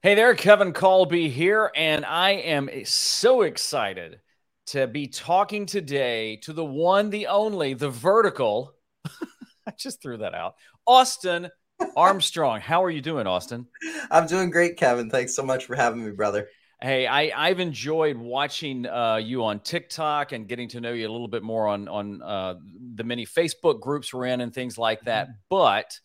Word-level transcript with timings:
Hey 0.00 0.14
there, 0.14 0.36
Kevin 0.36 0.72
Colby 0.72 1.28
here, 1.28 1.72
and 1.74 2.04
I 2.04 2.30
am 2.30 2.70
so 2.84 3.42
excited 3.42 4.20
to 4.66 4.86
be 4.86 5.08
talking 5.08 5.66
today 5.66 6.36
to 6.44 6.52
the 6.52 6.64
one, 6.64 7.10
the 7.10 7.26
only, 7.26 7.74
the 7.74 7.90
vertical. 7.90 8.74
I 9.66 9.72
just 9.76 10.00
threw 10.00 10.18
that 10.18 10.34
out. 10.34 10.54
Austin 10.86 11.48
Armstrong. 11.96 12.60
How 12.60 12.84
are 12.84 12.90
you 12.90 13.00
doing, 13.00 13.26
Austin? 13.26 13.66
I'm 14.08 14.28
doing 14.28 14.50
great, 14.50 14.76
Kevin. 14.76 15.10
Thanks 15.10 15.34
so 15.34 15.42
much 15.42 15.64
for 15.64 15.74
having 15.74 16.04
me, 16.04 16.12
brother. 16.12 16.46
Hey, 16.80 17.08
I, 17.08 17.32
I've 17.34 17.58
enjoyed 17.58 18.16
watching 18.16 18.86
uh, 18.86 19.16
you 19.16 19.42
on 19.42 19.58
TikTok 19.58 20.30
and 20.30 20.46
getting 20.46 20.68
to 20.68 20.80
know 20.80 20.92
you 20.92 21.08
a 21.08 21.10
little 21.10 21.26
bit 21.26 21.42
more 21.42 21.66
on 21.66 21.88
on 21.88 22.22
uh, 22.22 22.54
the 22.94 23.02
many 23.02 23.26
Facebook 23.26 23.80
groups 23.80 24.14
we're 24.14 24.26
in 24.26 24.42
and 24.42 24.54
things 24.54 24.78
like 24.78 25.00
that. 25.06 25.26
Mm-hmm. 25.26 25.38
But 25.50 25.98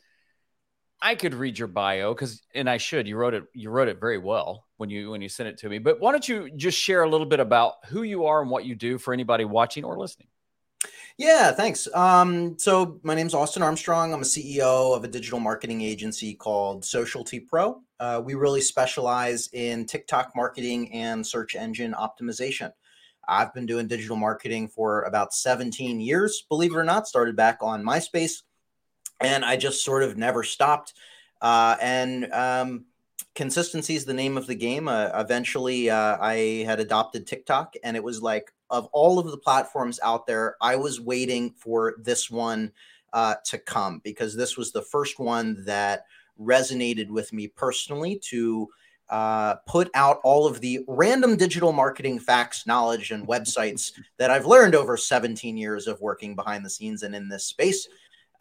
I 1.03 1.15
could 1.15 1.33
read 1.33 1.59
your 1.59 1.67
bio 1.67 2.13
because, 2.13 2.41
and 2.55 2.69
I 2.69 2.77
should. 2.77 3.07
You 3.07 3.17
wrote 3.17 3.33
it. 3.33 3.43
You 3.53 3.69
wrote 3.69 3.89
it 3.89 3.99
very 3.99 4.17
well 4.17 4.65
when 4.77 4.89
you 4.89 5.11
when 5.11 5.21
you 5.21 5.27
sent 5.27 5.49
it 5.49 5.57
to 5.59 5.69
me. 5.69 5.77
But 5.77 5.99
why 5.99 6.13
don't 6.13 6.27
you 6.27 6.49
just 6.55 6.79
share 6.79 7.03
a 7.03 7.09
little 7.09 7.27
bit 7.27 7.41
about 7.41 7.73
who 7.87 8.03
you 8.03 8.25
are 8.25 8.41
and 8.41 8.49
what 8.49 8.63
you 8.63 8.73
do 8.73 8.97
for 8.97 9.13
anybody 9.13 9.43
watching 9.43 9.83
or 9.83 9.99
listening? 9.99 10.29
Yeah, 11.17 11.51
thanks. 11.51 11.87
Um, 11.93 12.57
so 12.57 13.01
my 13.03 13.15
name's 13.15 13.33
Austin 13.33 13.61
Armstrong. 13.61 14.13
I'm 14.13 14.21
a 14.21 14.25
CEO 14.25 14.95
of 14.95 15.03
a 15.03 15.07
digital 15.09 15.41
marketing 15.41 15.81
agency 15.81 16.33
called 16.33 16.85
Socialty 16.85 17.41
Pro. 17.41 17.81
Uh, 17.99 18.21
we 18.23 18.33
really 18.33 18.61
specialize 18.61 19.49
in 19.51 19.85
TikTok 19.85 20.31
marketing 20.35 20.91
and 20.93 21.25
search 21.25 21.55
engine 21.55 21.93
optimization. 21.93 22.71
I've 23.27 23.53
been 23.53 23.65
doing 23.65 23.87
digital 23.87 24.15
marketing 24.15 24.69
for 24.69 25.03
about 25.03 25.33
17 25.33 25.99
years. 25.99 26.45
Believe 26.49 26.73
it 26.73 26.77
or 26.77 26.83
not, 26.83 27.07
started 27.07 27.35
back 27.35 27.59
on 27.61 27.83
MySpace 27.83 28.41
and 29.23 29.45
I 29.45 29.57
just 29.57 29.83
sort 29.83 30.03
of 30.03 30.17
never 30.17 30.43
stopped. 30.43 30.93
Uh, 31.41 31.75
and 31.81 32.31
um, 32.31 32.85
consistency 33.35 33.95
is 33.95 34.05
the 34.05 34.13
name 34.13 34.37
of 34.37 34.47
the 34.47 34.55
game. 34.55 34.87
Uh, 34.87 35.09
eventually, 35.15 35.89
uh, 35.89 36.17
I 36.19 36.63
had 36.65 36.79
adopted 36.79 37.27
TikTok, 37.27 37.75
and 37.83 37.97
it 37.97 38.03
was 38.03 38.21
like 38.21 38.51
of 38.69 38.87
all 38.91 39.19
of 39.19 39.29
the 39.29 39.37
platforms 39.37 39.99
out 40.03 40.25
there, 40.25 40.55
I 40.61 40.75
was 40.75 40.99
waiting 40.99 41.51
for 41.51 41.95
this 41.99 42.31
one 42.31 42.71
uh, 43.13 43.35
to 43.45 43.57
come 43.59 44.01
because 44.03 44.35
this 44.35 44.57
was 44.57 44.71
the 44.71 44.81
first 44.81 45.19
one 45.19 45.63
that 45.65 46.05
resonated 46.41 47.09
with 47.09 47.31
me 47.31 47.47
personally 47.47 48.19
to 48.29 48.67
uh, 49.09 49.55
put 49.67 49.91
out 49.93 50.19
all 50.23 50.47
of 50.47 50.59
the 50.59 50.83
random 50.87 51.37
digital 51.37 51.71
marketing 51.71 52.19
facts, 52.19 52.65
knowledge, 52.65 53.11
and 53.11 53.27
websites 53.27 53.91
that 54.17 54.31
I've 54.31 54.47
learned 54.47 54.73
over 54.73 54.97
17 54.97 55.55
years 55.55 55.87
of 55.87 56.01
working 56.01 56.35
behind 56.35 56.65
the 56.65 56.69
scenes 56.69 57.03
and 57.03 57.13
in 57.13 57.29
this 57.29 57.45
space 57.45 57.87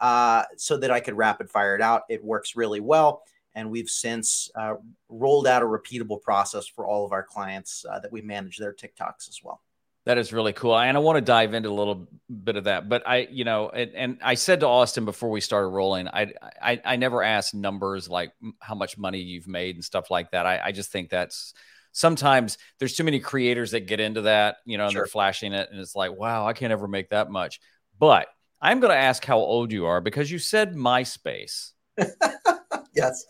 uh, 0.03 0.43
so 0.57 0.75
that 0.75 0.91
I 0.91 0.99
could 0.99 1.15
rapid 1.15 1.49
fire 1.49 1.75
it 1.75 1.81
out. 1.81 2.01
It 2.09 2.21
works 2.21 2.57
really 2.57 2.81
well. 2.81 3.23
And 3.55 3.71
we've 3.71 3.89
since 3.89 4.51
uh, 4.53 4.73
rolled 5.07 5.47
out 5.47 5.61
a 5.61 5.65
repeatable 5.65 6.21
process 6.21 6.67
for 6.67 6.85
all 6.85 7.05
of 7.05 7.13
our 7.13 7.23
clients 7.23 7.85
uh, 7.89 7.99
that 7.99 8.11
we 8.11 8.21
manage 8.21 8.57
their 8.57 8.73
TikToks 8.73 9.29
as 9.29 9.39
well. 9.41 9.61
That 10.05 10.17
is 10.17 10.33
really 10.33 10.51
cool. 10.51 10.77
And 10.77 10.97
I 10.97 10.99
want 10.99 11.15
to 11.15 11.21
dive 11.21 11.53
into 11.53 11.69
a 11.69 11.71
little 11.71 12.09
bit 12.43 12.57
of 12.57 12.65
that. 12.65 12.89
But 12.89 13.07
I, 13.07 13.29
you 13.31 13.45
know, 13.45 13.69
and, 13.69 13.91
and 13.95 14.17
I 14.21 14.33
said 14.33 14.59
to 14.59 14.67
Austin 14.67 15.05
before 15.05 15.29
we 15.29 15.39
started 15.39 15.69
rolling, 15.69 16.09
I, 16.09 16.33
I, 16.61 16.81
I 16.83 16.95
never 16.97 17.23
asked 17.23 17.55
numbers 17.55 18.09
like 18.09 18.33
how 18.59 18.75
much 18.75 18.97
money 18.97 19.19
you've 19.19 19.47
made 19.47 19.75
and 19.75 19.85
stuff 19.85 20.11
like 20.11 20.31
that. 20.31 20.45
I, 20.45 20.59
I 20.65 20.71
just 20.73 20.91
think 20.91 21.09
that's 21.09 21.53
sometimes 21.93 22.57
there's 22.79 22.95
too 22.95 23.05
many 23.05 23.21
creators 23.21 23.71
that 23.71 23.87
get 23.87 24.01
into 24.01 24.23
that, 24.23 24.57
you 24.65 24.77
know, 24.77 24.83
and 24.83 24.91
sure. 24.91 25.03
they're 25.03 25.07
flashing 25.07 25.53
it 25.53 25.69
and 25.71 25.79
it's 25.79 25.95
like, 25.95 26.11
wow, 26.11 26.45
I 26.45 26.51
can't 26.51 26.73
ever 26.73 26.89
make 26.89 27.11
that 27.11 27.31
much. 27.31 27.61
But 27.97 28.27
I'm 28.63 28.79
going 28.79 28.91
to 28.91 28.97
ask 28.97 29.25
how 29.25 29.39
old 29.39 29.73
you 29.73 29.85
are 29.85 29.99
because 29.99 30.31
you 30.31 30.39
said 30.39 30.73
MySpace. 30.73 31.71
yes. 32.95 33.25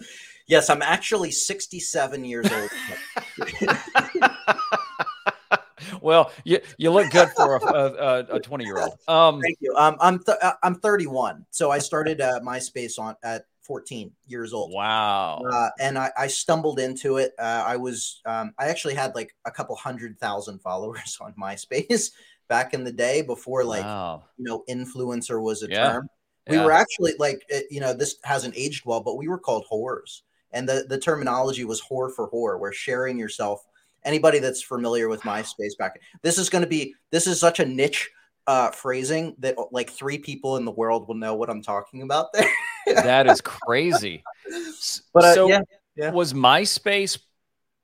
Yes, 0.48 0.70
I'm 0.70 0.84
actually 0.84 1.32
67 1.32 2.24
years 2.24 2.46
old. 2.52 2.70
well, 6.02 6.32
you 6.44 6.60
you 6.78 6.92
look 6.92 7.10
good 7.10 7.30
for 7.30 7.56
a 7.56 8.40
20 8.44 8.64
year 8.64 8.78
old. 8.78 9.00
Um, 9.08 9.42
Thank 9.42 9.58
you. 9.60 9.74
Um, 9.76 9.98
I'm 10.00 10.24
th- 10.24 10.38
uh, 10.40 10.54
I'm 10.62 10.76
31, 10.76 11.46
so 11.50 11.72
I 11.72 11.80
started 11.80 12.22
uh, 12.22 12.40
MySpace 12.44 13.00
on 13.00 13.16
at 13.24 13.46
14 13.64 14.12
years 14.28 14.54
old. 14.54 14.72
Wow. 14.72 15.42
Uh, 15.50 15.70
and 15.80 15.98
I, 15.98 16.12
I, 16.18 16.28
stumbled 16.28 16.80
into 16.80 17.18
it. 17.18 17.32
Uh, 17.40 17.64
I 17.66 17.78
was 17.78 18.22
um, 18.26 18.54
I 18.60 18.68
actually 18.68 18.94
had 18.94 19.16
like 19.16 19.34
a 19.46 19.52
couple 19.52 19.76
hundred 19.78 20.20
thousand 20.20 20.60
followers 20.60 21.18
on 21.22 21.34
MySpace 21.34 22.12
back 22.48 22.74
in 22.74 22.84
the 22.84 22.92
day 22.92 23.22
before 23.22 23.64
like 23.64 23.84
wow. 23.84 24.24
you 24.38 24.44
know 24.44 24.64
influencer 24.70 25.42
was 25.42 25.64
a 25.64 25.70
yeah. 25.70 25.94
term. 25.94 26.08
We 26.50 26.58
yeah. 26.58 26.66
were 26.66 26.72
actually 26.72 27.14
like 27.20 27.44
it, 27.50 27.66
you 27.72 27.80
know 27.80 27.94
this 27.94 28.16
hasn't 28.24 28.56
aged 28.58 28.86
well, 28.86 29.02
but 29.02 29.16
we 29.16 29.28
were 29.28 29.40
called 29.40 29.66
whores, 29.72 30.22
and 30.52 30.68
the 30.68 30.86
the 30.88 30.98
terminology 30.98 31.66
was 31.66 31.82
whore 31.82 32.14
for 32.14 32.30
whore, 32.30 32.60
where 32.60 32.74
sharing 32.74 33.18
yourself. 33.18 33.64
Anybody 34.06 34.40
that's 34.40 34.62
familiar 34.62 35.08
with 35.08 35.22
MySpace 35.22 35.78
back, 35.80 35.98
this 36.24 36.38
is 36.38 36.50
going 36.50 36.62
to 36.62 36.68
be 36.68 36.94
this 37.12 37.26
is 37.26 37.40
such 37.40 37.62
a 37.62 37.66
niche 37.66 38.10
uh, 38.48 38.72
phrasing 38.72 39.36
that 39.40 39.56
like 39.72 39.90
three 39.90 40.18
people 40.18 40.58
in 40.58 40.66
the 40.66 40.72
world 40.72 41.08
will 41.08 41.16
know 41.16 41.36
what 41.36 41.50
I'm 41.50 41.62
talking 41.62 42.02
about 42.02 42.34
there. 42.34 42.50
that 42.88 43.28
is 43.28 43.42
crazy. 43.42 44.24
But 45.14 45.24
uh, 45.24 45.34
so 45.34 45.48
yeah, 45.48 45.62
yeah. 45.96 46.12
was 46.12 46.34
MySpace? 46.34 47.20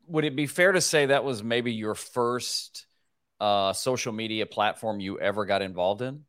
Would 0.07 0.25
it 0.25 0.35
be 0.35 0.47
fair 0.47 0.71
to 0.71 0.81
say 0.81 1.07
that 1.07 1.23
was 1.23 1.43
maybe 1.43 1.71
your 1.71 1.95
first 1.95 2.85
uh, 3.39 3.73
social 3.73 4.13
media 4.13 4.45
platform 4.45 4.99
you 4.99 5.19
ever 5.19 5.45
got 5.45 5.61
involved 5.61 6.01
in? 6.01 6.23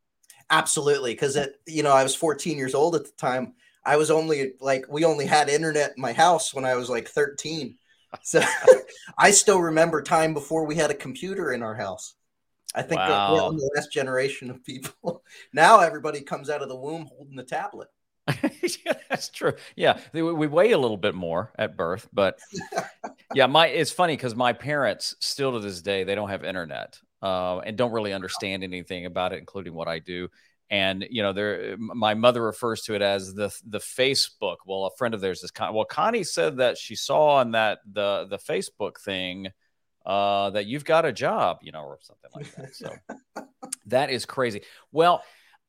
Absolutely, 0.51 1.13
because 1.13 1.37
it 1.37 1.61
you 1.67 1.83
know 1.83 1.93
I 1.93 2.03
was 2.03 2.15
14 2.15 2.57
years 2.59 2.75
old 2.75 2.95
at 2.95 3.05
the 3.05 3.13
time. 3.13 3.55
I 3.85 3.97
was 3.97 4.11
only 4.11 4.53
like 4.61 4.87
we 4.89 5.05
only 5.05 5.27
had 5.27 5.49
internet 5.49 5.95
in 5.97 6.03
my 6.03 6.13
house 6.13 6.53
when 6.53 6.65
I 6.65 6.75
was 6.75 6.89
like 6.89 7.09
13. 7.09 7.77
So 8.25 8.43
I 9.17 9.31
still 9.31 9.61
remember 9.61 10.03
time 10.03 10.35
before 10.35 10.67
we 10.67 10.75
had 10.75 10.91
a 10.91 10.95
computer 10.95 11.53
in 11.53 11.63
our 11.63 11.77
house. 11.77 12.15
I 12.75 12.83
think 12.83 12.99
wow. 12.99 13.35
we're 13.35 13.57
the 13.57 13.71
last 13.77 13.93
generation 13.93 14.51
of 14.51 14.65
people. 14.65 15.23
now 15.53 15.79
everybody 15.79 16.21
comes 16.21 16.51
out 16.51 16.61
of 16.61 16.69
the 16.69 16.75
womb 16.75 17.07
holding 17.07 17.37
the 17.37 17.45
tablet. 17.45 17.87
yeah, 18.43 18.95
that's 19.09 19.29
true. 19.29 19.55
Yeah, 19.77 19.99
we 20.13 20.23
weigh 20.23 20.73
a 20.73 20.79
little 20.79 20.97
bit 20.97 21.15
more 21.15 21.53
at 21.57 21.77
birth, 21.77 22.09
but 22.13 22.41
yeah, 23.35 23.47
my 23.47 23.69
it's 23.69 23.91
funny 23.91 24.17
because 24.17 24.35
my 24.35 24.53
parents 24.53 25.15
still 25.21 25.53
to 25.53 25.61
this 25.61 25.83
day 25.83 26.05
they 26.05 26.15
don't 26.15 26.31
have 26.31 26.45
internet 26.45 26.99
uh, 27.23 27.59
and 27.59 27.77
don't 27.77 27.93
really 27.93 28.13
understand 28.13 28.65
anything 28.65 29.07
about 29.07 29.33
it, 29.33 29.39
including 29.39 29.75
what 29.75 29.89
I 29.89 29.99
do. 29.99 30.29
And 30.69 31.07
you 31.11 31.23
know, 31.23 31.33
there 31.33 31.77
my 31.79 32.15
mother 32.15 32.43
refers 32.43 32.83
to 32.83 32.95
it 32.95 33.03
as 33.03 33.35
the 33.35 33.55
the 33.67 33.79
Facebook. 33.79 34.57
Well, 34.67 34.87
a 34.87 34.97
friend 34.97 35.15
of 35.15 35.21
theirs 35.21 35.43
is 35.43 35.51
Con- 35.51 35.75
well, 35.75 35.85
Connie 35.85 36.25
said 36.25 36.59
that 36.59 36.79
she 36.79 36.95
saw 36.95 37.37
on 37.37 37.53
that 37.53 37.81
the 37.91 38.27
the 38.29 38.39
Facebook 38.39 39.01
thing 39.01 39.49
uh, 40.07 40.51
that 40.51 40.67
you've 40.67 40.85
got 40.85 41.05
a 41.05 41.13
job, 41.13 41.59
you 41.63 41.73
know, 41.73 41.83
or 41.83 41.99
something 42.03 42.31
like 42.35 42.55
that. 42.55 42.75
So 42.75 42.95
that 43.87 44.11
is 44.11 44.27
crazy. 44.27 44.63
Well 44.93 45.23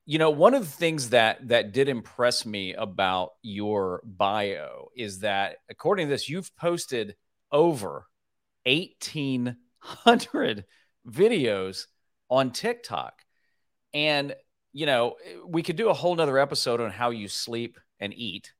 you 0.07 0.17
know 0.17 0.31
one 0.31 0.55
of 0.55 0.61
the 0.63 0.71
things 0.71 1.11
that 1.11 1.47
that 1.47 1.71
did 1.73 1.87
impress 1.87 2.43
me 2.43 2.73
about 2.73 3.33
your 3.43 4.01
bio 4.03 4.89
is 4.95 5.19
that 5.19 5.57
according 5.69 6.07
to 6.07 6.09
this 6.09 6.27
you've 6.27 6.53
posted 6.55 7.15
over 7.51 8.07
1800 8.65 10.65
videos 11.09 11.87
on 12.29 12.51
tiktok 12.51 13.25
and 13.93 14.35
you 14.71 14.85
know 14.85 15.15
we 15.47 15.63
could 15.63 15.75
do 15.75 15.89
a 15.89 15.93
whole 15.93 16.15
nother 16.15 16.37
episode 16.37 16.79
on 16.79 16.91
how 16.91 17.09
you 17.09 17.27
sleep 17.27 17.79
and 17.99 18.13
eat 18.13 18.53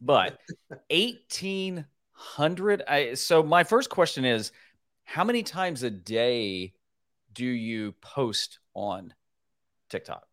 but 0.00 0.38
1800 0.90 2.82
I, 2.88 3.14
so 3.14 3.42
my 3.42 3.64
first 3.64 3.90
question 3.90 4.24
is 4.24 4.52
how 5.02 5.24
many 5.24 5.42
times 5.42 5.82
a 5.82 5.90
day 5.90 6.74
do 7.32 7.44
you 7.44 7.92
post 8.00 8.60
on 8.74 9.12
tiktok 9.90 10.24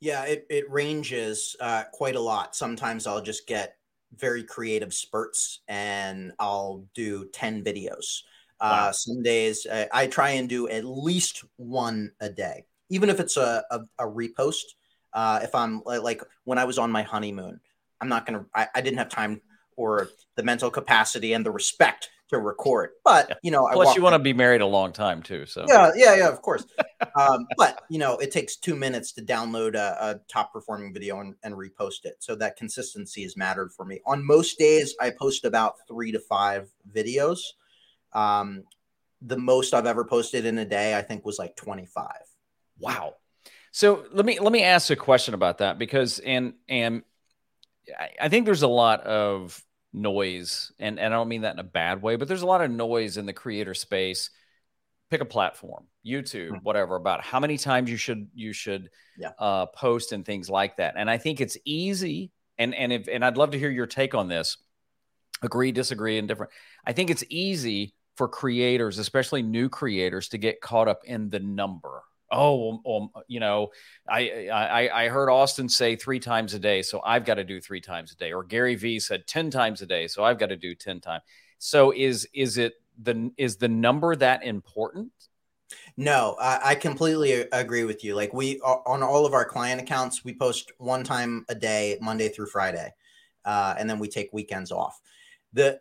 yeah, 0.00 0.24
it, 0.24 0.46
it 0.48 0.70
ranges 0.70 1.54
uh, 1.60 1.84
quite 1.92 2.16
a 2.16 2.20
lot. 2.20 2.56
Sometimes 2.56 3.06
I'll 3.06 3.20
just 3.20 3.46
get 3.46 3.76
very 4.16 4.42
creative 4.42 4.92
spurts 4.92 5.60
and 5.68 6.32
I'll 6.38 6.84
do 6.94 7.28
10 7.32 7.64
videos. 7.64 8.22
Uh, 8.60 8.68
wow. 8.70 8.88
Uh, 8.88 8.92
some 8.92 9.22
days 9.22 9.66
uh, 9.66 9.86
I 9.92 10.06
try 10.06 10.30
and 10.30 10.48
do 10.48 10.68
at 10.68 10.84
least 10.84 11.44
one 11.56 12.12
a 12.20 12.28
day, 12.28 12.64
even 12.90 13.08
if 13.08 13.20
it's 13.20 13.36
a, 13.36 13.64
a, 13.70 13.80
a 13.98 14.04
repost. 14.04 14.64
Uh, 15.12 15.40
if 15.42 15.54
I'm 15.54 15.82
like 15.84 16.22
when 16.44 16.58
I 16.58 16.64
was 16.64 16.78
on 16.78 16.92
my 16.92 17.02
honeymoon, 17.02 17.60
I'm 18.00 18.08
not 18.08 18.26
going 18.26 18.40
to, 18.40 18.46
I 18.54 18.80
didn't 18.80 18.98
have 18.98 19.08
time 19.08 19.40
or 19.76 20.08
the 20.36 20.42
mental 20.42 20.70
capacity 20.70 21.32
and 21.32 21.44
the 21.44 21.50
respect 21.50 22.10
to 22.30 22.38
record. 22.38 22.90
But 23.04 23.38
you 23.42 23.50
know, 23.50 23.68
plus 23.72 23.94
you 23.94 24.02
want 24.02 24.14
to 24.14 24.18
be 24.18 24.32
married 24.32 24.60
a 24.60 24.66
long 24.66 24.92
time 24.92 25.22
too. 25.22 25.46
So 25.46 25.64
yeah, 25.68 25.90
yeah, 25.94 26.16
yeah, 26.16 26.28
of 26.28 26.40
course. 26.42 26.64
um, 27.16 27.46
but 27.56 27.82
you 27.90 27.98
know, 27.98 28.16
it 28.18 28.30
takes 28.32 28.56
two 28.56 28.74
minutes 28.74 29.12
to 29.12 29.22
download 29.22 29.74
a, 29.74 29.96
a 30.00 30.20
top 30.28 30.52
performing 30.52 30.92
video 30.92 31.20
and, 31.20 31.34
and, 31.42 31.54
repost 31.54 32.04
it. 32.04 32.16
So 32.20 32.34
that 32.36 32.56
consistency 32.56 33.22
has 33.22 33.36
mattered 33.36 33.72
for 33.72 33.84
me. 33.84 34.00
On 34.06 34.24
most 34.24 34.58
days, 34.58 34.94
I 35.00 35.10
post 35.10 35.44
about 35.44 35.74
three 35.86 36.12
to 36.12 36.20
five 36.20 36.70
videos. 36.92 37.40
Um, 38.12 38.64
the 39.22 39.36
most 39.36 39.74
I've 39.74 39.86
ever 39.86 40.04
posted 40.04 40.46
in 40.46 40.58
a 40.58 40.64
day, 40.64 40.96
I 40.96 41.02
think, 41.02 41.24
was 41.24 41.38
like 41.38 41.56
twenty 41.56 41.86
five. 41.86 42.22
Wow. 42.78 43.14
So 43.72 44.06
let 44.12 44.24
me 44.24 44.38
let 44.40 44.52
me 44.52 44.62
ask 44.62 44.90
a 44.90 44.96
question 44.96 45.34
about 45.34 45.58
that 45.58 45.78
because 45.78 46.18
and 46.20 46.54
and 46.68 47.02
I 48.20 48.28
think 48.28 48.46
there's 48.46 48.62
a 48.62 48.68
lot 48.68 49.02
of 49.02 49.62
noise, 49.92 50.72
and, 50.78 50.98
and 50.98 51.12
I 51.12 51.16
don't 51.16 51.28
mean 51.28 51.42
that 51.42 51.54
in 51.54 51.58
a 51.58 51.64
bad 51.64 52.02
way, 52.02 52.16
but 52.16 52.28
there's 52.28 52.42
a 52.42 52.46
lot 52.46 52.62
of 52.62 52.70
noise 52.70 53.16
in 53.16 53.26
the 53.26 53.32
creator 53.32 53.74
space. 53.74 54.30
Pick 55.10 55.20
a 55.20 55.24
platform, 55.24 55.86
YouTube, 56.06 56.50
mm-hmm. 56.50 56.56
whatever, 56.62 56.96
about 56.96 57.24
how 57.24 57.40
many 57.40 57.58
times 57.58 57.90
you 57.90 57.96
should 57.96 58.28
you 58.32 58.52
should 58.52 58.90
yeah. 59.18 59.30
uh, 59.38 59.66
post 59.66 60.12
and 60.12 60.24
things 60.24 60.48
like 60.48 60.76
that. 60.76 60.94
And 60.96 61.10
I 61.10 61.18
think 61.18 61.40
it's 61.40 61.56
easy, 61.64 62.30
and 62.58 62.74
and 62.74 62.92
if 62.92 63.08
and 63.08 63.24
I'd 63.24 63.36
love 63.36 63.50
to 63.50 63.58
hear 63.58 63.70
your 63.70 63.86
take 63.86 64.14
on 64.14 64.28
this. 64.28 64.56
Agree, 65.42 65.72
disagree, 65.72 66.18
and 66.18 66.28
different. 66.28 66.52
I 66.84 66.92
think 66.92 67.10
it's 67.10 67.24
easy 67.28 67.94
for 68.16 68.28
creators, 68.28 68.98
especially 68.98 69.42
new 69.42 69.68
creators, 69.68 70.28
to 70.28 70.38
get 70.38 70.60
caught 70.60 70.86
up 70.86 71.00
in 71.04 71.28
the 71.28 71.40
number 71.40 72.02
oh, 72.30 72.80
um, 72.86 73.10
you 73.28 73.40
know, 73.40 73.68
I, 74.08 74.48
I 74.48 75.04
I 75.04 75.08
heard 75.08 75.30
Austin 75.30 75.68
say 75.68 75.96
three 75.96 76.20
times 76.20 76.54
a 76.54 76.58
day, 76.58 76.82
so 76.82 77.00
I've 77.04 77.24
got 77.24 77.34
to 77.34 77.44
do 77.44 77.60
three 77.60 77.80
times 77.80 78.12
a 78.12 78.16
day. 78.16 78.32
Or 78.32 78.44
Gary 78.44 78.74
Vee 78.74 79.00
said 79.00 79.26
ten 79.26 79.50
times 79.50 79.82
a 79.82 79.86
day, 79.86 80.06
so 80.06 80.24
I've 80.24 80.38
got 80.38 80.48
to 80.48 80.56
do 80.56 80.74
ten 80.74 81.00
times. 81.00 81.22
So 81.58 81.92
is 81.94 82.28
is 82.32 82.58
it 82.58 82.74
the 83.02 83.30
is 83.36 83.56
the 83.56 83.68
number 83.68 84.14
that 84.16 84.44
important? 84.44 85.12
No, 85.96 86.36
I, 86.40 86.60
I 86.70 86.74
completely 86.74 87.32
agree 87.52 87.84
with 87.84 88.02
you. 88.02 88.14
Like 88.14 88.32
we 88.32 88.60
on 88.60 89.02
all 89.02 89.26
of 89.26 89.34
our 89.34 89.44
client 89.44 89.80
accounts, 89.80 90.24
we 90.24 90.34
post 90.34 90.72
one 90.78 91.04
time 91.04 91.44
a 91.48 91.54
day, 91.54 91.98
Monday 92.00 92.28
through 92.28 92.46
Friday, 92.46 92.92
uh, 93.44 93.74
and 93.78 93.88
then 93.88 93.98
we 93.98 94.08
take 94.08 94.32
weekends 94.32 94.72
off. 94.72 95.00
The 95.52 95.80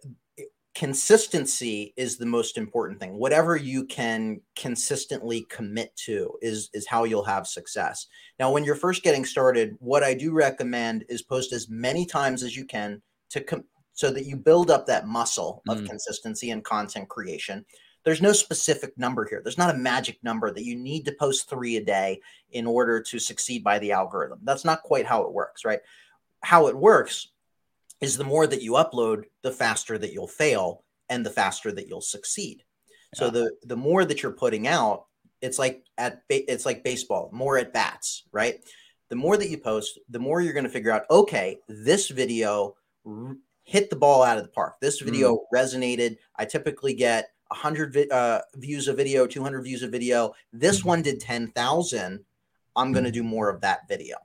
consistency 0.75 1.93
is 1.97 2.17
the 2.17 2.25
most 2.25 2.57
important 2.57 2.99
thing. 2.99 3.17
Whatever 3.17 3.55
you 3.55 3.85
can 3.85 4.39
consistently 4.55 5.45
commit 5.49 5.95
to 5.97 6.31
is 6.41 6.69
is 6.73 6.87
how 6.87 7.03
you'll 7.03 7.23
have 7.23 7.47
success. 7.47 8.07
Now 8.39 8.51
when 8.51 8.63
you're 8.63 8.75
first 8.75 9.03
getting 9.03 9.25
started 9.25 9.75
what 9.79 10.03
i 10.03 10.13
do 10.13 10.31
recommend 10.31 11.05
is 11.09 11.21
post 11.21 11.53
as 11.53 11.69
many 11.69 12.05
times 12.05 12.43
as 12.43 12.55
you 12.55 12.65
can 12.65 13.01
to 13.29 13.41
com- 13.41 13.65
so 13.93 14.11
that 14.11 14.25
you 14.25 14.37
build 14.37 14.71
up 14.71 14.85
that 14.85 15.07
muscle 15.07 15.61
of 15.67 15.79
mm. 15.79 15.87
consistency 15.87 16.51
and 16.51 16.63
content 16.63 17.09
creation. 17.09 17.65
There's 18.05 18.21
no 18.21 18.31
specific 18.31 18.97
number 18.97 19.27
here. 19.27 19.41
There's 19.43 19.57
not 19.57 19.75
a 19.75 19.77
magic 19.77 20.23
number 20.23 20.53
that 20.53 20.63
you 20.63 20.77
need 20.77 21.03
to 21.05 21.15
post 21.19 21.49
3 21.49 21.75
a 21.75 21.83
day 21.83 22.21
in 22.51 22.65
order 22.65 23.01
to 23.01 23.19
succeed 23.19 23.61
by 23.61 23.77
the 23.79 23.91
algorithm. 23.91 24.39
That's 24.43 24.63
not 24.63 24.83
quite 24.83 25.05
how 25.05 25.23
it 25.23 25.33
works 25.33 25.65
right? 25.65 25.81
How 26.41 26.67
it 26.67 26.77
works 26.77 27.27
is 28.01 28.17
the 28.17 28.23
more 28.23 28.47
that 28.47 28.61
you 28.61 28.73
upload, 28.73 29.23
the 29.41 29.51
faster 29.51 29.97
that 29.97 30.13
you'll 30.13 30.27
fail 30.27 30.83
and 31.09 31.25
the 31.25 31.29
faster 31.29 31.71
that 31.71 31.87
you'll 31.87 32.01
succeed. 32.01 32.63
Yeah. 33.13 33.19
So 33.19 33.29
the 33.29 33.51
the 33.63 33.75
more 33.75 34.05
that 34.05 34.21
you're 34.21 34.31
putting 34.31 34.67
out, 34.67 35.05
it's 35.41 35.59
like 35.59 35.83
at 35.97 36.23
it's 36.29 36.65
like 36.65 36.83
baseball, 36.83 37.29
more 37.33 37.57
at 37.57 37.73
bats, 37.73 38.23
right? 38.31 38.59
The 39.09 39.15
more 39.15 39.37
that 39.37 39.49
you 39.49 39.57
post, 39.57 39.99
the 40.09 40.19
more 40.19 40.39
you're 40.39 40.53
going 40.53 40.65
to 40.65 40.69
figure 40.69 40.91
out, 40.91 41.05
okay, 41.09 41.57
this 41.67 42.09
video 42.09 42.75
r- 43.05 43.35
hit 43.63 43.89
the 43.89 43.95
ball 43.95 44.21
out 44.21 44.37
of 44.37 44.43
the 44.43 44.51
park. 44.51 44.75
This 44.79 44.99
video 45.01 45.35
mm. 45.35 45.39
resonated. 45.51 46.17
I 46.35 46.45
typically 46.45 46.93
get 46.93 47.31
100 47.47 47.93
vi- 47.93 48.09
uh, 48.11 48.41
views 48.55 48.87
a 48.87 48.93
video, 48.93 49.25
200 49.25 49.63
views 49.63 49.81
a 49.81 49.87
video. 49.87 50.33
This 50.53 50.79
mm-hmm. 50.79 50.89
one 50.89 51.01
did 51.01 51.19
10,000. 51.19 52.23
I'm 52.75 52.91
going 52.91 53.05
to 53.05 53.11
do 53.11 53.23
more 53.23 53.49
of 53.49 53.61
that 53.61 53.87
video. 53.87 54.17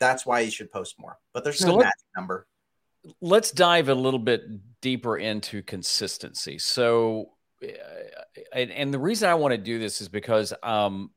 That's 0.00 0.26
why 0.26 0.40
you 0.40 0.50
should 0.50 0.72
post 0.72 0.96
more. 0.98 1.18
But 1.32 1.44
there's 1.44 1.64
no 1.64 1.74
so 1.74 1.78
magic 1.78 1.94
number 2.16 2.48
let's 3.20 3.50
dive 3.50 3.88
a 3.88 3.94
little 3.94 4.18
bit 4.18 4.42
deeper 4.80 5.16
into 5.16 5.62
consistency. 5.62 6.58
So, 6.58 7.30
uh, 7.62 7.66
and, 8.52 8.70
and, 8.70 8.92
the 8.92 8.98
reason 8.98 9.28
I 9.28 9.34
want 9.34 9.52
to 9.52 9.58
do 9.58 9.78
this 9.78 10.00
is 10.00 10.08
because 10.08 10.52
um, 10.62 11.10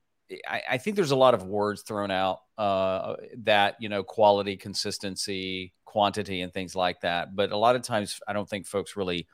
I, 0.48 0.62
I, 0.72 0.78
think 0.78 0.96
there's 0.96 1.12
a 1.12 1.18
lot 1.18 1.34
of 1.34 1.44
words 1.44 1.82
thrown 1.82 2.12
out 2.12 2.40
uh, 2.58 3.16
that 3.44 3.76
you 3.80 3.90
know 3.90 4.04
quality, 4.04 4.58
consistency, 4.58 5.74
quantity, 5.86 6.42
and 6.42 6.54
things 6.54 6.76
like 6.76 7.02
that. 7.02 7.36
But 7.36 7.52
a 7.52 7.58
lot 7.58 7.76
of 7.76 7.82
times, 7.82 8.20
I 8.28 8.34
don't 8.34 8.50
think 8.50 8.68
folks 8.68 8.96
really 8.96 9.28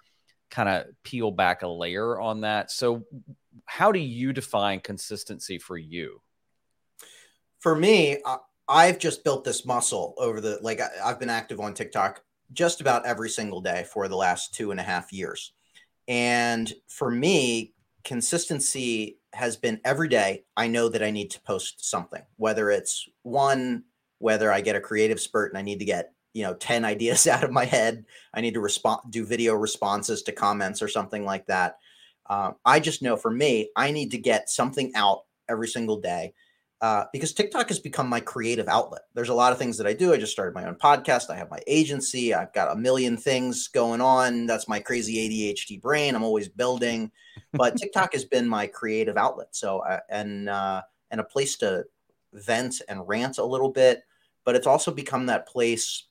kind 0.50 0.70
of 0.70 0.86
peel 1.04 1.32
back 1.32 1.64
a 1.64 1.68
layer 1.68 2.20
on 2.20 2.42
that. 2.42 2.72
So, 2.72 3.04
how 3.66 3.92
do 3.92 4.00
you 4.00 4.34
define 4.34 4.80
consistency 4.80 5.58
for 5.58 5.78
you? 5.78 6.22
For 7.60 7.76
me, 7.76 8.18
I've 8.68 9.00
just 9.00 9.24
built 9.24 9.44
this 9.44 9.66
muscle 9.66 10.16
over 10.18 10.42
the 10.42 10.60
like 10.62 10.80
I've 11.04 11.20
been 11.20 11.30
active 11.30 11.60
on 11.60 11.74
TikTok 11.74 12.22
just 12.54 12.82
about 12.82 13.06
every 13.06 13.30
single 13.30 13.62
day 13.62 13.86
for 13.92 14.08
the 14.08 14.16
last 14.16 14.54
two 14.54 14.72
and 14.72 14.80
a 14.80 14.84
half 14.84 15.12
years. 15.12 15.54
And 16.08 16.72
for 16.88 17.10
me, 17.10 17.74
consistency 18.04 19.20
has 19.34 19.58
been 19.58 19.80
every 19.84 20.08
day. 20.08 20.44
I 20.56 20.68
know 20.68 20.90
that 20.90 21.04
I 21.04 21.12
need 21.12 21.32
to 21.32 21.42
post 21.42 21.90
something, 21.90 22.22
whether 22.38 22.70
it's 22.70 23.08
one, 23.24 23.84
whether 24.20 24.52
I 24.52 24.62
get 24.62 24.76
a 24.76 24.82
creative 24.82 25.20
spurt 25.20 25.52
and 25.52 25.58
I 25.58 25.62
need 25.62 25.80
to 25.80 25.86
get, 25.86 26.12
you 26.34 26.44
know, 26.44 26.54
10 26.54 26.86
ideas 26.94 27.28
out 27.28 27.44
of 27.44 27.52
my 27.52 27.66
head. 27.66 28.06
I 28.34 28.42
need 28.42 28.54
to 28.54 28.62
respond, 28.62 29.02
do 29.10 29.26
video 29.26 29.56
responses 29.56 30.24
to 30.24 30.32
comments 30.32 30.82
or 30.82 30.88
something 30.88 31.26
like 31.26 31.48
that. 31.48 31.78
Uh, 32.30 32.52
I 32.64 32.80
just 32.80 33.02
know 33.02 33.18
for 33.18 33.32
me, 33.32 33.70
I 33.76 33.92
need 33.92 34.12
to 34.12 34.18
get 34.18 34.50
something 34.50 34.94
out 34.96 35.24
every 35.50 35.68
single 35.68 36.00
day 36.00 36.34
uh, 36.84 37.06
because 37.14 37.32
TikTok 37.32 37.70
has 37.70 37.80
become 37.80 38.10
my 38.10 38.20
creative 38.20 38.68
outlet. 38.68 39.04
There's 39.14 39.30
a 39.30 39.34
lot 39.34 39.54
of 39.54 39.58
things 39.58 39.78
that 39.78 39.88
I 39.88 39.94
do. 39.94 40.14
I 40.14 40.18
just 40.18 40.34
started 40.34 40.54
my 40.54 40.66
own 40.66 40.76
podcast. 40.76 41.30
I 41.30 41.38
have 41.38 41.50
my 41.50 41.62
agency. 41.66 42.34
I've 42.34 42.52
got 42.52 42.74
a 42.74 42.76
million 42.76 43.16
things 43.16 43.70
going 43.70 44.02
on. 44.02 44.48
That's 44.48 44.68
my 44.68 44.82
crazy 44.82 45.16
ADHD 45.16 45.82
brain. 45.82 46.14
I'm 46.14 46.26
always 46.26 46.50
building, 46.50 47.10
but 47.54 47.78
TikTok 47.78 48.12
has 48.12 48.26
been 48.26 48.46
my 48.50 48.68
creative 48.68 49.16
outlet. 49.16 49.56
So 49.56 49.80
uh, 49.80 50.02
and 50.10 50.50
uh, 50.50 50.82
and 51.10 51.22
a 51.22 51.24
place 51.24 51.56
to 51.60 51.86
vent 52.34 52.82
and 52.90 53.08
rant 53.08 53.38
a 53.38 53.46
little 53.46 53.70
bit. 53.70 54.04
But 54.44 54.56
it's 54.56 54.68
also 54.68 54.92
become 54.92 55.28
that 55.28 55.48
place 55.48 56.08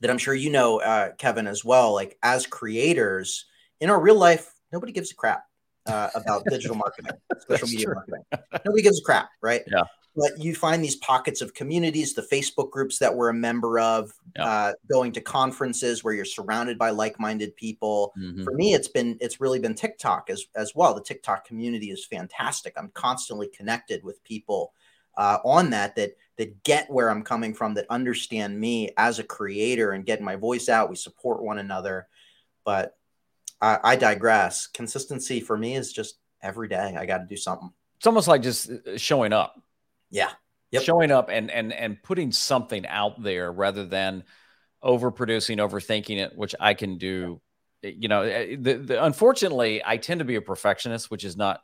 that 0.00 0.10
I'm 0.10 0.16
sure 0.16 0.32
you 0.32 0.48
know, 0.48 0.80
uh, 0.80 1.12
Kevin, 1.18 1.46
as 1.46 1.66
well. 1.66 1.92
Like 1.92 2.16
as 2.22 2.46
creators 2.46 3.44
in 3.78 3.90
our 3.90 4.00
real 4.00 4.16
life, 4.16 4.54
nobody 4.72 4.92
gives 4.92 5.12
a 5.12 5.14
crap. 5.14 5.44
Uh, 5.86 6.10
about 6.14 6.44
digital 6.50 6.76
marketing, 6.76 7.12
social 7.48 7.66
media 7.66 7.86
true. 7.86 7.94
marketing. 7.94 8.22
Nobody 8.66 8.82
gives 8.82 9.00
a 9.00 9.02
crap, 9.02 9.30
right? 9.40 9.62
Yeah 9.66 9.84
but 10.18 10.42
you 10.42 10.54
find 10.54 10.82
these 10.82 10.96
pockets 10.96 11.40
of 11.40 11.54
communities, 11.54 12.12
the 12.12 12.22
Facebook 12.22 12.70
groups 12.70 12.98
that 12.98 13.14
we're 13.14 13.28
a 13.28 13.34
member 13.34 13.78
of, 13.78 14.12
yeah. 14.34 14.44
uh, 14.44 14.72
going 14.90 15.12
to 15.12 15.20
conferences 15.20 16.02
where 16.02 16.12
you're 16.12 16.24
surrounded 16.24 16.76
by 16.76 16.90
like-minded 16.90 17.54
people. 17.56 18.12
Mm-hmm. 18.18 18.42
For 18.42 18.52
me, 18.52 18.74
it's 18.74 18.88
been 18.88 19.16
it's 19.20 19.40
really 19.40 19.60
been 19.60 19.74
TikTok 19.74 20.28
as 20.28 20.46
as 20.56 20.74
well. 20.74 20.94
The 20.94 21.02
TikTok 21.02 21.46
community 21.46 21.90
is 21.90 22.04
fantastic. 22.04 22.74
I'm 22.76 22.90
constantly 22.94 23.48
connected 23.48 24.02
with 24.02 24.22
people 24.24 24.72
uh, 25.16 25.38
on 25.44 25.70
that 25.70 25.94
that 25.94 26.16
that 26.36 26.62
get 26.64 26.90
where 26.90 27.10
I'm 27.10 27.22
coming 27.22 27.54
from, 27.54 27.74
that 27.74 27.86
understand 27.88 28.58
me 28.58 28.90
as 28.96 29.20
a 29.20 29.24
creator 29.24 29.92
and 29.92 30.04
getting 30.04 30.24
my 30.24 30.36
voice 30.36 30.68
out. 30.68 30.90
We 30.90 30.96
support 30.96 31.42
one 31.42 31.58
another, 31.58 32.08
but 32.64 32.96
I, 33.60 33.78
I 33.84 33.96
digress. 33.96 34.66
Consistency 34.66 35.40
for 35.40 35.56
me 35.56 35.76
is 35.76 35.92
just 35.92 36.18
every 36.42 36.68
day. 36.68 36.96
I 36.98 37.06
got 37.06 37.18
to 37.18 37.26
do 37.26 37.36
something. 37.36 37.72
It's 37.98 38.06
almost 38.06 38.28
like 38.28 38.42
just 38.42 38.70
uh, 38.70 38.96
showing 38.96 39.32
up 39.32 39.60
yeah. 40.10 40.30
Yep. 40.70 40.82
Showing 40.82 41.10
up 41.10 41.30
and 41.30 41.50
and 41.50 41.72
and 41.72 42.02
putting 42.02 42.30
something 42.30 42.86
out 42.86 43.22
there 43.22 43.50
rather 43.50 43.86
than 43.86 44.24
overproducing, 44.84 45.56
overthinking 45.56 46.18
it, 46.18 46.36
which 46.36 46.54
I 46.60 46.74
can 46.74 46.98
do. 46.98 47.40
You 47.82 48.08
know, 48.08 48.22
eh, 48.22 48.56
the, 48.58 48.74
the, 48.74 49.04
unfortunately, 49.04 49.82
I 49.84 49.96
tend 49.96 50.18
to 50.18 50.24
be 50.24 50.34
a 50.34 50.42
perfectionist, 50.42 51.10
which 51.10 51.24
is 51.24 51.36
not 51.36 51.60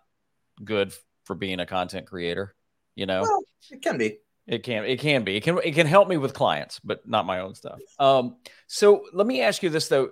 good 0.62 0.94
for 1.24 1.34
being 1.34 1.60
a 1.60 1.66
content 1.66 2.06
creator. 2.06 2.54
You 2.94 3.06
know, 3.06 3.22
well, 3.22 3.44
it 3.70 3.82
can 3.82 3.98
be. 3.98 4.18
It 4.46 4.62
can. 4.62 4.84
It 4.84 5.00
can 5.00 5.24
be. 5.24 5.36
It 5.36 5.42
can. 5.42 5.58
It 5.62 5.74
can 5.74 5.86
help 5.86 6.08
me 6.08 6.16
with 6.16 6.32
clients, 6.32 6.80
but 6.82 7.06
not 7.06 7.26
my 7.26 7.40
own 7.40 7.54
stuff. 7.54 7.80
Um. 7.98 8.36
So 8.68 9.04
let 9.12 9.26
me 9.26 9.42
ask 9.42 9.62
you 9.62 9.68
this 9.68 9.88
though. 9.88 10.10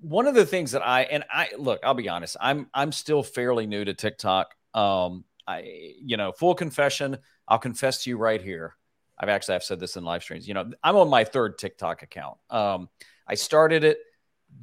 One 0.00 0.26
of 0.26 0.34
the 0.34 0.46
things 0.46 0.72
that 0.72 0.84
I 0.84 1.02
and 1.02 1.24
I 1.30 1.50
look, 1.58 1.80
I'll 1.84 1.94
be 1.94 2.08
honest. 2.08 2.36
I'm 2.40 2.68
I'm 2.74 2.90
still 2.90 3.22
fairly 3.22 3.66
new 3.68 3.84
to 3.84 3.94
TikTok. 3.94 4.54
Um. 4.74 5.24
I 5.46 5.94
you 6.02 6.16
know 6.16 6.32
full 6.32 6.54
confession. 6.54 7.18
I'll 7.50 7.58
confess 7.58 8.04
to 8.04 8.10
you 8.10 8.16
right 8.16 8.40
here. 8.40 8.76
I've 9.18 9.28
actually 9.28 9.56
I've 9.56 9.64
said 9.64 9.80
this 9.80 9.96
in 9.96 10.04
live 10.04 10.22
streams. 10.22 10.48
You 10.48 10.54
know, 10.54 10.70
I'm 10.82 10.96
on 10.96 11.10
my 11.10 11.24
third 11.24 11.58
TikTok 11.58 12.02
account. 12.02 12.38
Um, 12.48 12.88
I 13.26 13.34
started 13.34 13.84
it, 13.84 13.98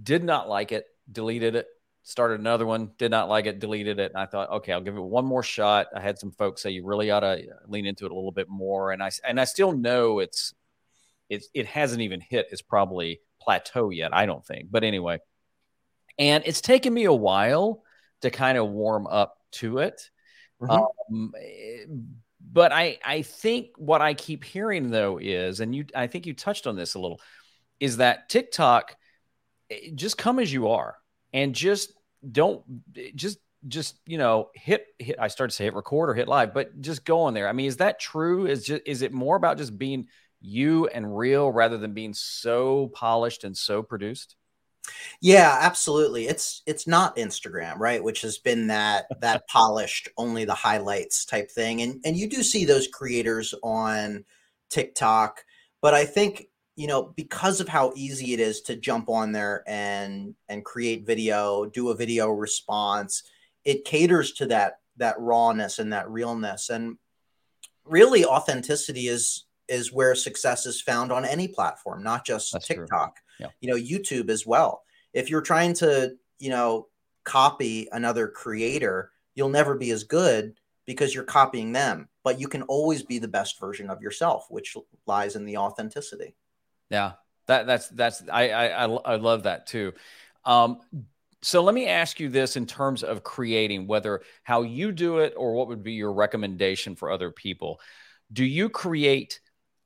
did 0.02 0.24
not 0.24 0.50
like 0.50 0.72
it, 0.72 0.86
deleted 1.12 1.56
it, 1.56 1.68
started 2.04 2.40
another 2.40 2.66
one, 2.66 2.92
did 2.98 3.12
not 3.12 3.30
like 3.30 3.46
it, 3.46 3.60
deleted 3.60 4.00
it, 4.00 4.12
and 4.14 4.22
I 4.22 4.26
thought, 4.26 4.50
okay, 4.50 4.72
I'll 4.72 4.82
give 4.82 4.96
it 4.96 5.02
one 5.02 5.26
more 5.26 5.44
shot. 5.44 5.88
I 5.94 6.00
had 6.00 6.18
some 6.18 6.32
folks 6.32 6.64
say 6.64 6.72
you 6.72 6.86
really 6.86 7.12
ought 7.12 7.20
to 7.20 7.46
lean 7.68 7.86
into 7.86 8.06
it 8.06 8.12
a 8.12 8.16
little 8.16 8.32
bit 8.32 8.50
more, 8.50 8.92
and 8.92 9.04
I 9.04 9.12
and 9.24 9.40
I 9.40 9.44
still 9.44 9.74
know 9.74 10.20
it's 10.20 10.54
it's 11.30 11.50
it 11.54 11.68
hasn't 11.68 12.02
even 12.02 12.22
hit 12.22 12.48
its 12.52 12.62
probably 12.62 13.20
plateau 13.42 13.90
yet. 13.90 14.14
I 14.14 14.26
don't 14.26 14.46
think, 14.46 14.72
but 14.72 14.84
anyway, 14.86 15.20
and 16.18 16.44
it's 16.48 16.62
taken 16.62 16.94
me 16.94 17.04
a 17.04 17.14
while 17.14 17.84
to 18.22 18.32
kind 18.32 18.58
of 18.58 18.70
warm 18.70 19.06
up 19.06 19.38
to 19.52 19.80
it. 19.80 20.10
Mm-hmm. 20.62 21.14
Um, 21.14 21.34
but 22.58 22.74
I 22.74 22.98
I 23.06 23.22
think 23.22 23.68
what 23.78 24.02
I 24.02 24.16
keep 24.16 24.44
hearing 24.44 24.90
though 24.90 25.20
is, 25.20 25.60
and 25.60 25.76
you 25.76 25.86
I 25.94 26.08
think 26.08 26.26
you 26.26 26.34
touched 26.34 26.66
on 26.66 26.76
this 26.76 26.96
a 26.96 27.00
little, 27.00 27.22
is 27.80 27.98
that 27.98 28.30
TikTok 28.30 28.96
eh, 29.70 29.92
just 29.94 30.18
come 30.18 30.40
as 30.40 30.52
you 30.52 30.70
are 30.70 30.96
and 31.32 31.54
just 31.54 31.94
don't 32.32 32.64
just 33.14 33.38
just 33.68 34.00
you 34.08 34.18
know 34.18 34.50
hit 34.56 34.88
hit 34.98 35.18
I 35.20 35.28
started 35.28 35.52
to 35.52 35.56
say 35.56 35.66
hit 35.66 35.76
record 35.76 36.10
or 36.10 36.16
hit 36.16 36.28
live, 36.28 36.52
but 36.56 36.82
just 36.82 37.06
go 37.06 37.22
on 37.22 37.36
there. 37.36 37.48
I 37.48 37.52
mean, 37.52 37.68
is 37.68 37.78
that 37.78 38.00
true? 38.00 38.48
Is 38.48 38.66
just 38.66 38.82
is 38.88 39.04
it 39.04 39.14
more 39.14 39.36
about 39.36 39.60
just 39.60 39.78
being 39.78 40.08
you 40.42 40.88
and 40.88 41.16
real 41.16 41.52
rather 41.52 41.78
than 41.78 41.94
being 41.94 42.16
so 42.16 42.88
polished 42.88 43.44
and 43.44 43.56
so 43.56 43.84
produced? 43.84 44.36
Yeah, 45.22 45.58
absolutely. 45.62 46.28
It's 46.28 46.62
it's 46.66 46.88
not 46.88 47.16
Instagram, 47.18 47.78
right? 47.80 48.04
Which 48.04 48.22
has 48.22 48.38
been 48.38 48.68
that 48.68 49.08
that 49.22 49.48
polished 49.48 50.10
only 50.18 50.46
the 50.46 50.54
highlights 50.54 51.26
type 51.26 51.52
thing. 51.52 51.82
And 51.82 52.02
and 52.06 52.16
you 52.16 52.30
do 52.30 52.44
see 52.44 52.66
those 52.66 52.88
creators 52.88 53.54
on 53.64 54.26
TikTok, 54.70 55.44
but 55.82 55.94
I 55.94 56.06
think 56.06 56.48
you 56.76 56.88
know 56.88 57.14
because 57.16 57.60
of 57.60 57.68
how 57.68 57.94
easy 57.96 58.34
it 58.34 58.40
is 58.40 58.62
to 58.62 58.76
jump 58.76 59.10
on 59.10 59.32
there 59.32 59.64
and 59.68 60.36
and 60.50 60.64
create 60.66 61.06
video, 61.06 61.66
do 61.66 61.90
a 61.90 61.96
video 61.96 62.30
response, 62.30 63.24
it 63.66 63.86
caters 63.86 64.34
to 64.34 64.46
that 64.48 64.80
that 64.98 65.20
rawness 65.20 65.80
and 65.80 65.94
that 65.94 66.10
realness 66.10 66.70
and 66.70 66.98
really 67.86 68.26
authenticity 68.26 69.08
is 69.08 69.46
is 69.68 69.92
where 69.92 70.16
success 70.16 70.66
is 70.66 70.82
found 70.82 71.12
on 71.12 71.26
any 71.26 71.48
platform, 71.48 72.04
not 72.04 72.26
just 72.26 72.54
That's 72.54 72.68
TikTok. 72.68 73.20
Yeah. 73.40 73.48
You 73.62 73.70
know, 73.70 73.78
YouTube 73.78 74.30
as 74.30 74.46
well 74.46 74.84
if 75.18 75.32
you're 75.32 75.42
trying 75.42 75.74
to, 75.74 76.16
you 76.38 76.52
know, 76.52 76.88
copy 77.24 77.88
another 77.92 78.28
creator, 78.28 79.12
you'll 79.34 79.50
never 79.50 79.76
be 79.76 79.90
as 79.90 80.04
good 80.04 80.54
because 80.86 81.14
you're 81.14 81.24
copying 81.24 81.72
them. 81.72 82.08
But 82.24 82.40
you 82.40 82.48
can 82.48 82.62
always 82.64 83.02
be 83.02 83.18
the 83.18 83.28
best 83.28 83.60
version 83.60 83.90
of 83.90 84.00
yourself, 84.00 84.46
which 84.50 84.78
lies 85.08 85.36
in 85.36 85.46
the 85.46 85.58
authenticity. 85.58 86.36
Yeah, 86.92 87.14
that 87.48 87.66
that's 87.66 87.88
that's 87.90 88.24
I 88.32 88.50
I 88.52 88.84
I 88.86 89.16
love 89.16 89.44
that 89.44 89.66
too. 89.66 89.94
Um, 90.46 90.82
so 91.42 91.64
let 91.64 91.74
me 91.74 91.88
ask 91.88 92.20
you 92.20 92.30
this 92.30 92.56
in 92.56 92.68
terms 92.68 93.04
of 93.04 93.24
creating, 93.24 93.88
whether 93.88 94.22
how 94.44 94.62
you 94.62 94.92
do 94.92 95.18
it 95.20 95.34
or 95.36 95.54
what 95.54 95.68
would 95.68 95.84
be 95.84 95.94
your 95.94 96.14
recommendation 96.14 96.96
for 96.96 97.10
other 97.10 97.32
people. 97.32 97.80
Do 98.32 98.46
you 98.46 98.70
create 98.70 99.40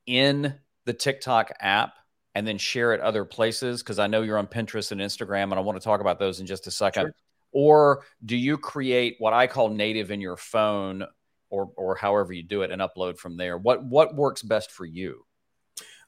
in 0.06 0.56
the 0.86 0.94
TikTok 0.94 1.52
app 1.60 1.94
and 2.36 2.48
then 2.48 2.58
share 2.58 2.94
it 2.94 3.02
other 3.02 3.26
places? 3.26 3.82
Because 3.82 4.00
I 4.00 4.08
know 4.08 4.22
you're 4.22 4.38
on 4.38 4.48
Pinterest 4.48 4.92
and 4.92 5.02
Instagram, 5.02 5.44
and 5.44 5.56
I 5.56 5.60
want 5.60 5.80
to 5.80 5.84
talk 5.84 6.02
about 6.02 6.20
those 6.20 6.40
in 6.40 6.46
just 6.46 6.68
a 6.68 6.72
second. 6.72 7.04
Sure. 7.04 7.16
Or 7.54 8.04
do 8.26 8.38
you 8.38 8.58
create 8.58 9.16
what 9.20 9.34
I 9.34 9.48
call 9.48 9.70
native 9.70 10.12
in 10.12 10.22
your 10.22 10.38
phone, 10.38 11.06
or 11.50 11.72
or 11.76 11.96
however 11.96 12.32
you 12.32 12.44
do 12.44 12.62
it, 12.62 12.72
and 12.72 12.82
upload 12.82 13.18
from 13.18 13.36
there? 13.36 13.58
What 13.58 13.84
what 13.84 14.16
works 14.16 14.42
best 14.42 14.72
for 14.72 14.86
you? 14.86 15.26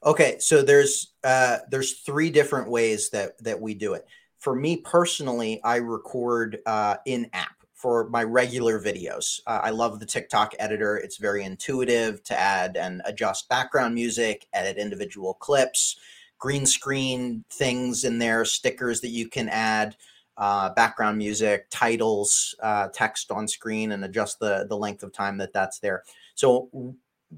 Okay, 0.04 0.36
so 0.38 0.62
there's 0.62 1.14
uh, 1.22 1.58
there's 1.70 2.00
three 2.00 2.30
different 2.30 2.70
ways 2.70 3.10
that 3.10 3.42
that 3.42 3.60
we 3.60 3.74
do 3.74 3.94
it. 3.94 4.06
For 4.38 4.54
me 4.54 4.78
personally, 4.78 5.62
I 5.62 5.76
record 5.76 6.58
uh, 6.66 6.96
in 7.06 7.30
app 7.32 7.63
for 7.74 8.08
my 8.08 8.22
regular 8.22 8.80
videos. 8.80 9.40
Uh, 9.46 9.60
I 9.62 9.70
love 9.70 10.00
the 10.00 10.06
TikTok 10.06 10.54
editor. 10.58 10.96
It's 10.96 11.18
very 11.18 11.44
intuitive 11.44 12.22
to 12.24 12.38
add 12.38 12.76
and 12.76 13.02
adjust 13.04 13.48
background 13.48 13.94
music, 13.94 14.46
edit 14.52 14.78
individual 14.78 15.34
clips 15.34 15.96
green 16.44 16.66
screen 16.66 17.42
things 17.50 18.04
in 18.04 18.18
there, 18.18 18.44
stickers 18.44 19.00
that 19.00 19.08
you 19.08 19.30
can 19.30 19.48
add, 19.48 19.96
uh, 20.36 20.68
background 20.74 21.16
music, 21.16 21.66
titles, 21.70 22.54
uh, 22.62 22.88
text 22.92 23.30
on 23.30 23.48
screen, 23.48 23.92
and 23.92 24.04
adjust 24.04 24.38
the 24.40 24.66
the 24.68 24.76
length 24.76 25.02
of 25.02 25.10
time 25.10 25.38
that 25.38 25.54
that's 25.54 25.78
there. 25.78 26.02
So 26.34 26.68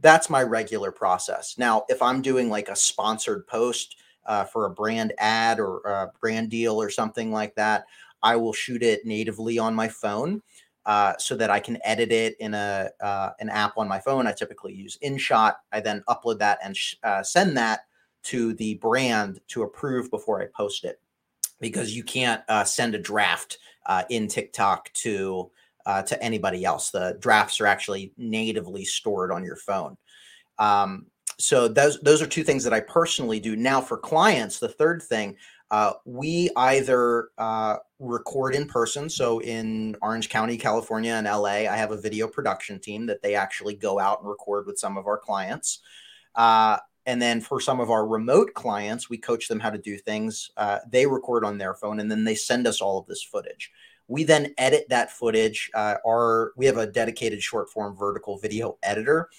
that's 0.00 0.28
my 0.28 0.42
regular 0.42 0.90
process. 0.90 1.56
Now, 1.56 1.84
if 1.88 2.02
I'm 2.02 2.20
doing 2.20 2.50
like 2.50 2.68
a 2.68 2.74
sponsored 2.74 3.46
post 3.46 3.96
uh, 4.24 4.42
for 4.42 4.66
a 4.66 4.70
brand 4.70 5.12
ad 5.18 5.60
or 5.60 5.78
a 5.82 6.10
brand 6.20 6.50
deal 6.50 6.80
or 6.82 6.90
something 6.90 7.30
like 7.30 7.54
that, 7.54 7.86
I 8.26 8.36
will 8.36 8.52
shoot 8.52 8.82
it 8.82 9.06
natively 9.06 9.58
on 9.58 9.74
my 9.74 9.88
phone. 9.88 10.42
Uh, 10.84 11.14
so 11.18 11.34
that 11.34 11.50
I 11.50 11.58
can 11.58 11.78
edit 11.82 12.12
it 12.12 12.36
in 12.38 12.54
a 12.54 12.88
uh, 13.00 13.30
an 13.40 13.48
app 13.48 13.76
on 13.76 13.88
my 13.88 13.98
phone. 13.98 14.28
I 14.28 14.32
typically 14.32 14.72
use 14.72 14.96
InShot. 15.02 15.54
I 15.72 15.80
then 15.80 16.04
upload 16.08 16.38
that 16.38 16.60
and 16.62 16.76
sh- 16.76 16.94
uh, 17.02 17.24
send 17.24 17.56
that 17.56 17.80
to 18.22 18.54
the 18.54 18.74
brand 18.74 19.40
to 19.48 19.64
approve 19.64 20.08
before 20.12 20.40
I 20.40 20.46
post 20.56 20.84
it 20.84 21.00
because 21.60 21.96
you 21.96 22.04
can't 22.04 22.40
uh, 22.48 22.62
send 22.62 22.94
a 22.94 23.00
draft 23.00 23.58
uh, 23.86 24.04
in 24.10 24.28
TikTok 24.28 24.92
to 24.92 25.50
uh, 25.86 26.02
to 26.02 26.22
anybody 26.22 26.64
else. 26.64 26.90
The 26.90 27.16
drafts 27.20 27.60
are 27.60 27.66
actually 27.66 28.12
natively 28.16 28.84
stored 28.84 29.32
on 29.32 29.42
your 29.42 29.56
phone. 29.56 29.96
Um, 30.58 31.06
so 31.38 31.68
those 31.68 32.00
those 32.00 32.22
are 32.22 32.26
two 32.26 32.42
things 32.42 32.64
that 32.64 32.72
I 32.72 32.80
personally 32.80 33.40
do. 33.40 33.56
Now 33.56 33.80
for 33.80 33.98
clients, 33.98 34.58
the 34.58 34.68
third 34.68 35.02
thing 35.02 35.36
uh, 35.70 35.92
we 36.04 36.48
either 36.56 37.30
uh, 37.38 37.76
record 37.98 38.54
in 38.54 38.66
person. 38.66 39.08
So 39.10 39.40
in 39.40 39.96
Orange 40.00 40.28
County, 40.28 40.56
California, 40.56 41.12
and 41.12 41.26
LA, 41.26 41.66
I 41.68 41.76
have 41.76 41.90
a 41.90 42.00
video 42.00 42.28
production 42.28 42.78
team 42.78 43.06
that 43.06 43.22
they 43.22 43.34
actually 43.34 43.74
go 43.74 43.98
out 43.98 44.20
and 44.20 44.28
record 44.28 44.66
with 44.66 44.78
some 44.78 44.96
of 44.96 45.06
our 45.06 45.18
clients. 45.18 45.80
Uh, 46.34 46.78
and 47.04 47.20
then 47.20 47.40
for 47.40 47.60
some 47.60 47.80
of 47.80 47.90
our 47.90 48.06
remote 48.06 48.54
clients, 48.54 49.10
we 49.10 49.16
coach 49.18 49.48
them 49.48 49.60
how 49.60 49.70
to 49.70 49.78
do 49.78 49.96
things. 49.96 50.50
Uh, 50.56 50.78
they 50.88 51.06
record 51.06 51.44
on 51.44 51.58
their 51.58 51.74
phone 51.74 52.00
and 52.00 52.10
then 52.10 52.24
they 52.24 52.34
send 52.34 52.66
us 52.66 52.80
all 52.80 52.98
of 52.98 53.06
this 53.06 53.22
footage. 53.22 53.70
We 54.08 54.22
then 54.22 54.54
edit 54.58 54.86
that 54.90 55.10
footage. 55.10 55.68
Uh, 55.74 55.96
our 56.06 56.52
we 56.56 56.66
have 56.66 56.76
a 56.76 56.86
dedicated 56.86 57.42
short 57.42 57.70
form 57.70 57.96
vertical 57.96 58.38
video 58.38 58.78
editor. 58.84 59.30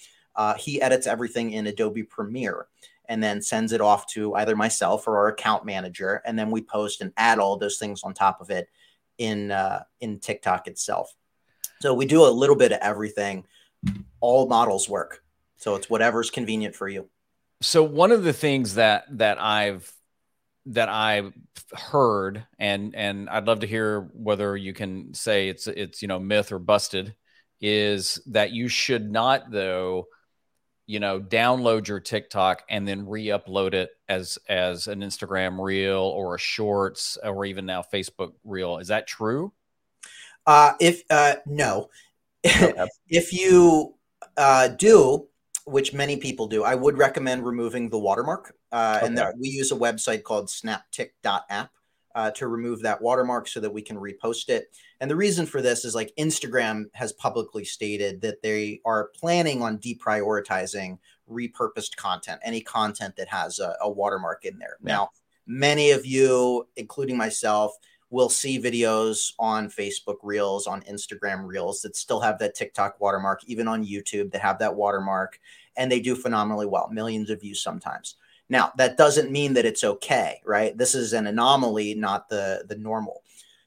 He 0.57 0.81
edits 0.81 1.07
everything 1.07 1.51
in 1.51 1.67
Adobe 1.67 2.03
Premiere 2.03 2.67
and 3.07 3.23
then 3.23 3.41
sends 3.41 3.71
it 3.71 3.81
off 3.81 4.07
to 4.07 4.35
either 4.35 4.55
myself 4.55 5.07
or 5.07 5.17
our 5.17 5.27
account 5.29 5.65
manager, 5.65 6.21
and 6.25 6.37
then 6.37 6.51
we 6.51 6.61
post 6.61 7.01
and 7.01 7.13
add 7.17 7.39
all 7.39 7.57
those 7.57 7.77
things 7.77 8.03
on 8.03 8.13
top 8.13 8.41
of 8.41 8.49
it 8.49 8.69
in 9.17 9.51
uh, 9.51 9.83
in 10.01 10.19
TikTok 10.19 10.67
itself. 10.67 11.13
So 11.81 11.93
we 11.93 12.05
do 12.05 12.25
a 12.25 12.29
little 12.29 12.55
bit 12.55 12.71
of 12.71 12.79
everything. 12.81 13.45
All 14.19 14.47
models 14.47 14.89
work, 14.89 15.23
so 15.57 15.75
it's 15.75 15.89
whatever's 15.89 16.29
convenient 16.29 16.75
for 16.75 16.87
you. 16.87 17.09
So 17.61 17.83
one 17.83 18.11
of 18.11 18.23
the 18.23 18.33
things 18.33 18.75
that 18.75 19.05
that 19.17 19.41
I've 19.41 19.91
that 20.67 20.89
I've 20.89 21.33
heard 21.73 22.45
and 22.59 22.93
and 22.95 23.29
I'd 23.29 23.47
love 23.47 23.61
to 23.61 23.67
hear 23.67 24.09
whether 24.13 24.57
you 24.57 24.73
can 24.73 25.13
say 25.13 25.49
it's 25.49 25.67
it's 25.67 26.01
you 26.01 26.07
know 26.07 26.19
myth 26.19 26.51
or 26.51 26.59
busted 26.59 27.15
is 27.61 28.21
that 28.27 28.51
you 28.51 28.67
should 28.67 29.09
not 29.09 29.49
though 29.49 30.07
you 30.87 30.99
know 30.99 31.19
download 31.19 31.87
your 31.87 31.99
TikTok 31.99 32.63
and 32.69 32.87
then 32.87 33.05
re-upload 33.05 33.73
it 33.73 33.91
as 34.09 34.39
as 34.49 34.87
an 34.87 35.01
Instagram 35.01 35.63
reel 35.63 35.99
or 35.99 36.35
a 36.35 36.39
shorts 36.39 37.17
or 37.23 37.45
even 37.45 37.65
now 37.65 37.83
Facebook 37.93 38.33
reel 38.43 38.79
is 38.79 38.87
that 38.87 39.05
true 39.05 39.53
uh 40.47 40.73
if 40.79 41.03
uh 41.09 41.35
no 41.45 41.89
if 42.43 43.33
you 43.33 43.93
uh 44.37 44.69
do 44.69 45.27
which 45.67 45.93
many 45.93 46.15
people 46.15 46.47
do, 46.47 46.63
I 46.63 46.75
would 46.75 46.97
recommend 46.97 47.45
removing 47.45 47.89
the 47.89 47.99
watermark. 47.99 48.55
Uh, 48.71 48.95
okay. 48.97 49.07
And 49.07 49.17
that 49.17 49.35
we 49.37 49.49
use 49.49 49.71
a 49.71 49.75
website 49.75 50.23
called 50.23 50.47
snaptik.app 50.47 51.71
uh, 52.17 52.31
to 52.31 52.47
remove 52.47 52.81
that 52.81 52.99
watermark 52.99 53.47
so 53.47 53.59
that 53.59 53.71
we 53.71 53.81
can 53.81 53.95
repost 53.95 54.49
it. 54.49 54.75
And 54.99 55.09
the 55.09 55.15
reason 55.15 55.45
for 55.45 55.61
this 55.61 55.85
is 55.85 55.93
like 55.93 56.11
Instagram 56.17 56.85
has 56.93 57.13
publicly 57.13 57.63
stated 57.63 58.21
that 58.21 58.41
they 58.41 58.81
are 58.85 59.11
planning 59.15 59.61
on 59.61 59.77
deprioritizing 59.77 60.97
repurposed 61.29 61.95
content, 61.95 62.41
any 62.43 62.59
content 62.59 63.15
that 63.17 63.27
has 63.27 63.59
a, 63.59 63.75
a 63.81 63.89
watermark 63.89 64.45
in 64.45 64.57
there. 64.57 64.77
Yeah. 64.83 64.93
Now, 64.93 65.09
many 65.45 65.91
of 65.91 66.07
you, 66.07 66.67
including 66.75 67.17
myself, 67.17 67.75
will 68.09 68.29
see 68.29 68.59
videos 68.59 69.33
on 69.37 69.69
Facebook 69.69 70.17
Reels, 70.23 70.65
on 70.65 70.81
Instagram 70.83 71.45
Reels 71.45 71.81
that 71.81 71.95
still 71.95 72.21
have 72.21 72.39
that 72.39 72.55
TikTok 72.55 72.99
watermark, 72.99 73.41
even 73.45 73.67
on 73.67 73.85
YouTube 73.85 74.31
that 74.31 74.41
have 74.41 74.57
that 74.57 74.75
watermark, 74.75 75.39
and 75.75 75.91
they 75.91 75.99
do 75.99 76.15
phenomenally 76.15 76.65
well, 76.65 76.89
millions 76.91 77.29
of 77.29 77.41
views 77.41 77.61
sometimes. 77.61 78.15
Now, 78.49 78.71
that 78.77 78.97
doesn't 78.97 79.31
mean 79.31 79.53
that 79.53 79.65
it's 79.65 79.83
okay, 79.83 80.41
right? 80.45 80.77
This 80.77 80.95
is 80.95 81.13
an 81.13 81.27
anomaly, 81.27 81.95
not 81.95 82.29
the 82.29 82.63
the 82.67 82.77
normal. 82.77 83.23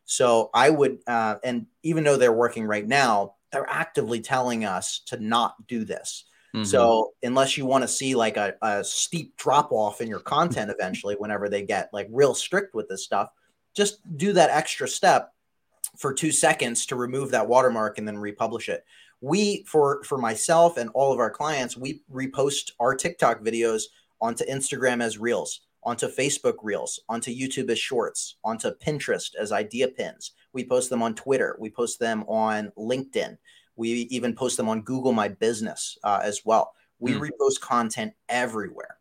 So 0.07 0.51
I 0.53 0.71
would, 0.71 0.99
uh, 1.07 1.37
and 1.45 1.67
even 1.83 2.03
though 2.03 2.17
they're 2.17 2.33
working 2.33 2.65
right 2.65 2.87
now, 2.87 3.35
they're 3.53 3.69
actively 3.69 4.21
telling 4.21 4.65
us 4.65 5.03
to 5.07 5.21
not 5.21 5.55
do 5.69 5.85
this. 5.85 6.25
Mm-hmm. 6.55 6.65
So 6.65 7.13
unless 7.23 7.57
you 7.57 7.65
want 7.65 7.83
to 7.83 7.89
see 7.89 8.15
like 8.15 8.37
a, 8.37 8.55
a 8.63 8.83
steep 8.83 9.37
drop 9.37 9.71
off 9.71 10.01
in 10.01 10.09
your 10.09 10.21
content 10.21 10.71
eventually, 10.77 11.15
whenever 11.15 11.49
they 11.49 11.63
get 11.63 11.91
like 11.93 12.09
real 12.11 12.35
strict 12.35 12.75
with 12.75 12.89
this 12.89 13.05
stuff, 13.05 13.29
just 13.75 14.01
do 14.17 14.33
that 14.33 14.51
extra 14.51 14.89
step 14.89 15.33
for 15.97 16.13
two 16.13 16.33
seconds 16.33 16.87
to 16.87 16.97
remove 16.97 17.31
that 17.31 17.47
watermark 17.47 17.99
and 17.99 18.07
then 18.07 18.19
republish 18.19 18.69
it. 18.69 18.85
We, 19.21 19.65
for 19.65 20.03
for 20.05 20.17
myself 20.19 20.77
and 20.77 20.91
all 20.95 21.13
of 21.13 21.19
our 21.19 21.31
clients, 21.31 21.77
we 21.77 22.03
repost 22.13 22.73
our 22.81 22.95
TikTok 22.95 23.43
videos 23.43 23.83
onto 24.21 24.45
Instagram 24.47 25.03
as 25.03 25.19
Reels, 25.19 25.63
onto 25.83 26.09
Facebook 26.09 26.57
Reels, 26.63 27.01
onto 27.09 27.31
YouTube 27.31 27.71
as 27.71 27.79
Shorts, 27.79 28.37
onto 28.45 28.71
Pinterest 28.71 29.35
as 29.39 29.53
idea 29.53 29.89
pins. 29.89 30.33
We 30.53 30.65
post 30.65 30.91
them 30.91 31.03
on 31.03 31.15
Twitter. 31.15 31.57
We 31.59 31.71
post 31.71 31.99
them 31.99 32.25
on 32.25 32.73
LinkedIn. 32.77 33.39
We 33.77 33.91
even 34.11 34.35
post 34.35 34.57
them 34.57 34.69
on 34.69 34.83
Google 34.83 35.13
My 35.13 35.29
Business 35.29 35.97
uh, 36.05 36.21
as 36.23 36.43
well. 36.45 36.73
We 36.99 37.13
mm. 37.13 37.31
repost 37.31 37.61
content 37.61 38.13
everywhere 38.29 38.99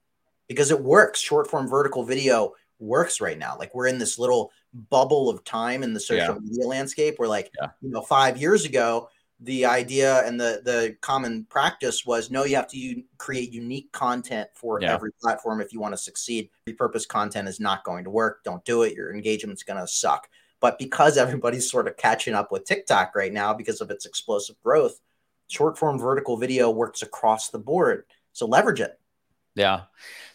because 0.48 0.72
it 0.72 0.82
works. 0.82 1.20
Short 1.20 1.50
form 1.50 1.68
vertical 1.68 2.04
video 2.04 2.54
works 2.80 3.20
right 3.20 3.38
now. 3.38 3.58
Like 3.58 3.76
we're 3.76 3.88
in 3.88 3.98
this 3.98 4.18
little 4.18 4.52
bubble 4.90 5.30
of 5.30 5.44
time 5.44 5.84
in 5.84 5.94
the 5.94 6.00
social 6.00 6.36
yeah. 6.36 6.40
media 6.42 6.66
landscape 6.66 7.16
where 7.18 7.28
like 7.28 7.52
yeah. 7.60 7.70
you 7.82 7.90
know 7.90 8.02
5 8.02 8.38
years 8.38 8.66
ago 8.66 9.10
the 9.42 9.66
idea 9.66 10.26
and 10.26 10.40
the 10.40 10.62
the 10.66 10.98
common 11.02 11.46
practice 11.46 12.06
was 12.06 12.30
no, 12.30 12.44
you 12.44 12.56
have 12.58 12.68
to 12.68 12.78
u- 12.78 13.04
create 13.18 13.52
unique 13.54 13.92
content 13.92 14.50
for 14.54 14.82
Yeah. 14.82 14.94
every 14.94 15.12
platform 15.22 15.62
if 15.62 15.72
you 15.72 15.80
want 15.80 15.94
to 15.94 15.98
succeed. 15.98 16.50
Repurposed 16.68 17.08
content 17.08 17.48
is 17.48 17.60
not 17.60 17.84
going 17.84 18.04
to 18.04 18.10
work. 18.10 18.44
Don't 18.44 18.64
do 18.66 18.84
it. 18.84 18.94
Your 18.96 19.14
engagement's 19.14 19.64
going 19.64 19.80
to 19.80 19.88
suck. 19.88 20.28
But 20.60 20.78
because 20.78 21.18
everybody's 21.18 21.72
sort 21.72 21.88
of 21.88 21.96
catching 21.96 22.34
up 22.34 22.52
with 22.52 22.66
TikTok 22.66 23.16
right 23.16 23.32
now 23.32 23.54
because 23.54 23.80
of 23.80 23.90
its 23.92 24.06
explosive 24.06 24.60
growth, 24.62 25.00
short 25.48 25.78
form 25.78 25.98
vertical 25.98 26.36
video 26.36 26.70
works 26.70 27.02
across 27.02 27.50
the 27.50 27.60
board. 27.60 28.04
So 28.34 28.46
leverage 28.46 28.82
it. 28.82 29.00
Yeah. 29.56 29.84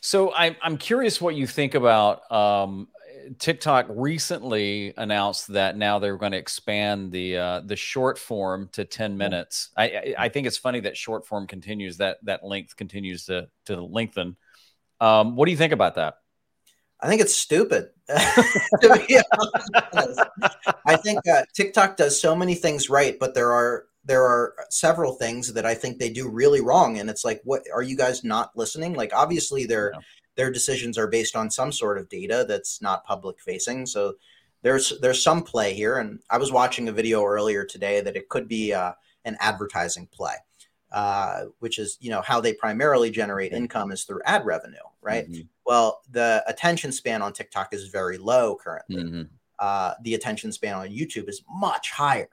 So 0.01 0.33
I'm 0.35 0.57
I'm 0.63 0.79
curious 0.79 1.21
what 1.21 1.35
you 1.35 1.47
think 1.47 1.75
about 1.75 2.31
um, 2.33 2.89
TikTok 3.39 3.87
recently 3.89 4.95
announced 4.97 5.49
that 5.49 5.77
now 5.77 5.99
they're 5.99 6.17
going 6.17 6.33
to 6.33 6.39
expand 6.39 7.13
the 7.13 7.37
uh, 7.37 7.61
the 7.61 7.77
short 7.77 8.19
form 8.19 8.69
to 8.73 8.85
10 8.85 9.17
minutes. 9.17 9.71
I, 9.77 9.85
I 9.85 10.15
I 10.19 10.29
think 10.29 10.47
it's 10.47 10.59
funny 10.59 10.81
that 10.81 10.97
short 10.97 11.27
form 11.27 11.47
continues 11.47 11.99
that 11.99 12.19
that 12.25 12.45
length 12.45 12.77
continues 12.77 13.27
to 13.27 13.49
to 13.67 13.81
lengthen. 13.83 14.37
Um, 15.01 15.37
what 15.37 15.47
do 15.47 15.51
you 15.51 15.59
think 15.59 15.73
about 15.73 15.97
that? 15.97 16.19
I 17.01 17.09
think 17.09 17.21
it's 17.21 17.35
stupid. 17.35 17.91
To 18.81 19.05
be 19.09 19.19
honest. 19.93 20.21
I 20.87 20.97
think 20.97 21.21
uh, 21.29 21.43
TikTok 21.55 21.97
does 21.97 22.21
so 22.21 22.35
many 22.37 22.55
things 22.55 22.91
right, 22.91 23.17
but 23.19 23.35
there 23.35 23.53
are 23.53 23.87
there 24.05 24.25
are 24.25 24.55
several 24.71 25.15
things 25.15 25.53
that 25.55 25.65
I 25.65 25.75
think 25.75 25.99
they 25.99 26.11
do 26.11 26.29
really 26.29 26.61
wrong. 26.61 26.99
And 26.99 27.09
it's 27.09 27.25
like, 27.25 27.41
what 27.45 27.63
are 27.73 27.83
you 27.83 27.97
guys 27.97 28.23
not 28.23 28.51
listening? 28.55 28.95
Like, 28.95 29.15
obviously, 29.15 29.65
their 29.65 29.93
Yeah. 29.95 30.01
Their 30.37 30.51
decisions 30.51 30.99
are 30.99 31.07
based 31.07 31.37
on 31.37 31.51
some 31.51 31.73
sort 31.73 31.99
of 31.99 32.09
data 32.09 32.45
that's 32.49 32.83
not 32.83 33.05
public 33.05 33.41
facing. 33.41 33.87
So 33.87 34.15
there's 34.63 34.99
there's 35.01 35.23
some 35.23 35.43
play 35.43 35.75
here. 35.75 35.99
And 35.99 36.21
I 36.31 36.39
was 36.39 36.51
watching 36.51 36.89
a 36.89 36.93
video 36.93 37.25
earlier 37.25 37.65
today 37.65 38.01
that 38.01 38.17
it 38.17 38.29
could 38.29 38.49
be 38.49 38.73
uh, 38.73 38.93
an 39.25 39.37
advertising 39.41 40.09
play, 40.13 40.35
uh, 40.91 41.45
which 41.61 41.79
is 41.79 41.99
you 42.01 42.11
know 42.11 42.23
how 42.23 42.41
they 42.41 42.53
primarily 42.55 43.11
generate 43.11 43.53
income 43.53 43.93
is 43.93 44.05
through 44.05 44.23
ad 44.25 44.45
revenue, 44.45 44.77
right? 45.03 45.31
Mhm. 45.31 45.49
Well, 45.67 46.03
the 46.11 46.43
attention 46.47 46.93
span 46.93 47.23
on 47.23 47.33
TikTok 47.33 47.73
is 47.73 47.89
very 47.89 48.19
low 48.19 48.57
currently. 48.57 49.03
Mhm. 49.05 49.29
Uh, 49.59 49.95
the 50.03 50.15
attention 50.15 50.51
span 50.51 50.75
on 50.75 50.89
YouTube 50.89 51.29
is 51.29 51.43
much 51.49 51.91
higher, 51.91 52.29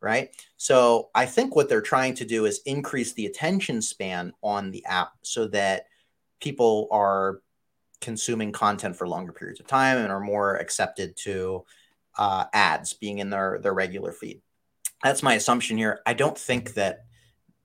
right? 0.00 0.34
So 0.56 1.10
I 1.14 1.26
think 1.26 1.54
what 1.54 1.68
they're 1.68 1.82
trying 1.82 2.14
to 2.14 2.24
do 2.24 2.46
is 2.46 2.60
increase 2.64 3.12
the 3.12 3.26
attention 3.26 3.82
span 3.82 4.32
on 4.42 4.70
the 4.70 4.84
app 4.86 5.12
so 5.22 5.46
that 5.48 5.86
people 6.42 6.88
are 6.90 7.40
consuming 8.02 8.52
content 8.52 8.96
for 8.96 9.08
longer 9.08 9.32
periods 9.32 9.60
of 9.60 9.66
time 9.66 9.96
and 9.96 10.12
are 10.12 10.20
more 10.20 10.56
accepted 10.56 11.16
to 11.16 11.64
uh, 12.18 12.44
ads 12.52 12.92
being 12.92 13.18
in 13.18 13.30
their 13.30 13.58
their 13.62 13.72
regular 13.72 14.12
feed. 14.12 14.42
That's 15.02 15.22
my 15.22 15.34
assumption 15.34 15.78
here. 15.78 16.00
I 16.04 16.12
don't 16.12 16.36
think 16.36 16.74
that 16.74 17.06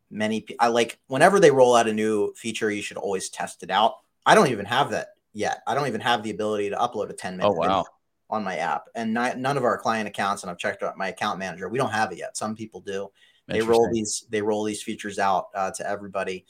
many 0.10 0.46
I 0.60 0.67
like 0.67 1.00
whenever 1.07 1.39
they 1.39 1.51
roll 1.51 1.75
out 1.75 1.89
a 1.89 1.93
new 1.93 2.34
feature, 2.36 2.72
you 2.72 2.81
should 2.81 2.98
always 2.98 3.29
test 3.29 3.63
it 3.63 3.72
out. 3.72 3.96
I 4.25 4.36
don't 4.36 4.51
even 4.51 4.65
have 4.65 4.91
that 4.91 5.10
yet. 5.34 5.62
I 5.67 5.75
don't 5.75 5.88
even 5.88 6.01
have 6.01 6.24
the 6.24 6.31
ability 6.31 6.69
to 6.69 6.77
upload 6.77 7.10
a 7.10 7.13
10 7.13 7.38
minute 7.38 7.51
Oh 7.51 7.55
wow. 7.55 7.86
on 8.29 8.43
my 8.43 8.57
app. 8.57 8.86
And 8.96 9.13
ni- 9.13 9.36
none 9.36 9.57
of 9.57 9.63
our 9.63 9.77
client 9.77 10.07
accounts, 10.07 10.43
and 10.43 10.51
I've 10.51 10.57
checked 10.57 10.84
out 10.84 10.98
my 10.98 11.10
account 11.10 11.39
manager, 11.39 11.69
we 11.69 11.77
don't 11.77 11.91
have 11.91 12.12
it 12.12 12.17
yet. 12.19 12.38
Some 12.38 12.55
people 12.55 12.81
do. 12.81 13.10
They 13.48 13.62
roll 13.62 13.89
these 13.91 14.25
they 14.29 14.41
roll 14.41 14.65
these 14.65 14.84
features 14.84 15.19
out 15.19 15.48
uh, 15.55 15.72
to 15.72 15.89
everybody 15.89 16.46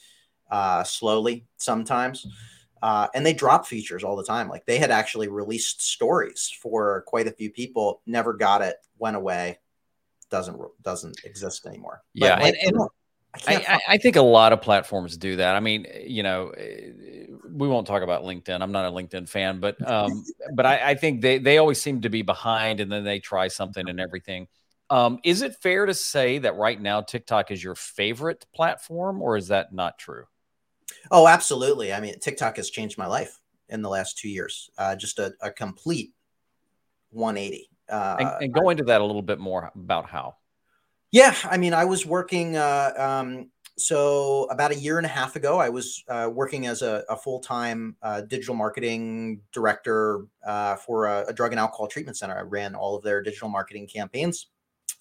uh, 0.50 0.84
slowly 0.84 1.46
sometimes. 1.56 2.26
Uh, 2.80 3.08
and 3.14 3.26
they 3.26 3.32
drop 3.32 3.66
features 3.66 4.04
all 4.04 4.14
the 4.14 4.24
time. 4.24 4.48
Like 4.48 4.64
they 4.64 4.78
had 4.78 4.90
actually 4.90 5.28
released 5.28 5.82
stories 5.82 6.48
for 6.62 7.02
quite 7.06 7.26
a 7.26 7.32
few 7.32 7.50
people, 7.50 8.02
never 8.06 8.32
got 8.32 8.62
it, 8.62 8.76
went 8.98 9.16
away, 9.16 9.58
doesn't 10.30 10.56
doesn't 10.82 11.24
exist 11.24 11.66
anymore. 11.66 12.02
But, 12.14 12.26
Yeah, 12.26 12.40
like, 12.40 12.54
and- 12.62 12.76
and 12.76 12.88
I 13.46 13.54
I 13.56 13.80
I, 13.88 13.98
think 13.98 14.16
a 14.16 14.22
lot 14.22 14.52
of 14.52 14.62
platforms 14.62 15.16
do 15.16 15.36
that. 15.36 15.54
I 15.54 15.60
mean, 15.60 15.86
you 16.06 16.22
know, 16.22 16.52
we 17.52 17.68
won't 17.68 17.86
talk 17.86 18.02
about 18.02 18.24
LinkedIn. 18.24 18.60
I'm 18.60 18.72
not 18.72 18.86
a 18.86 18.90
LinkedIn 18.90 19.28
fan, 19.28 19.60
but 19.60 19.76
um, 19.88 20.24
but 20.54 20.66
I, 20.66 20.90
I 20.90 20.94
think 20.94 21.20
they 21.20 21.38
they 21.38 21.58
always 21.58 21.80
seem 21.80 22.00
to 22.02 22.08
be 22.08 22.22
behind, 22.22 22.80
and 22.80 22.90
then 22.90 23.04
they 23.04 23.18
try 23.18 23.48
something 23.48 23.88
and 23.88 24.00
everything. 24.00 24.48
Um, 24.90 25.18
is 25.24 25.42
it 25.42 25.56
fair 25.56 25.84
to 25.84 25.94
say 25.94 26.38
that 26.38 26.56
right 26.56 26.80
now 26.80 27.02
TikTok 27.02 27.50
is 27.50 27.62
your 27.62 27.74
favorite 27.74 28.46
platform, 28.54 29.20
or 29.20 29.36
is 29.36 29.48
that 29.48 29.72
not 29.72 29.98
true? 29.98 30.24
Oh, 31.10 31.26
absolutely. 31.26 31.92
I 31.92 32.00
mean, 32.00 32.18
TikTok 32.18 32.56
has 32.56 32.70
changed 32.70 32.98
my 32.98 33.06
life 33.06 33.38
in 33.68 33.82
the 33.82 33.88
last 33.88 34.18
two 34.18 34.28
years. 34.28 34.70
Uh, 34.78 34.96
just 34.96 35.18
a, 35.18 35.32
a 35.40 35.50
complete 35.50 36.12
180. 37.10 37.70
Uh, 37.88 38.16
And, 38.18 38.44
and 38.44 38.54
go 38.54 38.70
into 38.70 38.84
that 38.84 39.00
a 39.00 39.04
little 39.04 39.22
bit 39.22 39.38
more 39.38 39.70
about 39.74 40.08
how. 40.08 40.36
Yeah, 41.10 41.34
I 41.44 41.56
mean, 41.56 41.72
I 41.72 41.84
was 41.86 42.04
working. 42.04 42.56
Uh, 42.56 42.92
um, 42.96 43.50
so 43.78 44.48
about 44.50 44.72
a 44.72 44.74
year 44.74 44.98
and 44.98 45.06
a 45.06 45.08
half 45.08 45.36
ago, 45.36 45.58
I 45.58 45.68
was 45.68 46.02
uh, 46.08 46.28
working 46.32 46.66
as 46.66 46.82
a, 46.82 47.04
a 47.08 47.16
full 47.16 47.40
time 47.40 47.96
uh, 48.02 48.22
digital 48.22 48.54
marketing 48.54 49.40
director 49.52 50.26
uh, 50.44 50.76
for 50.76 51.06
a, 51.06 51.26
a 51.28 51.32
drug 51.32 51.52
and 51.52 51.60
alcohol 51.60 51.86
treatment 51.86 52.18
center. 52.18 52.36
I 52.36 52.42
ran 52.42 52.74
all 52.74 52.96
of 52.96 53.04
their 53.04 53.22
digital 53.22 53.48
marketing 53.48 53.86
campaigns, 53.86 54.48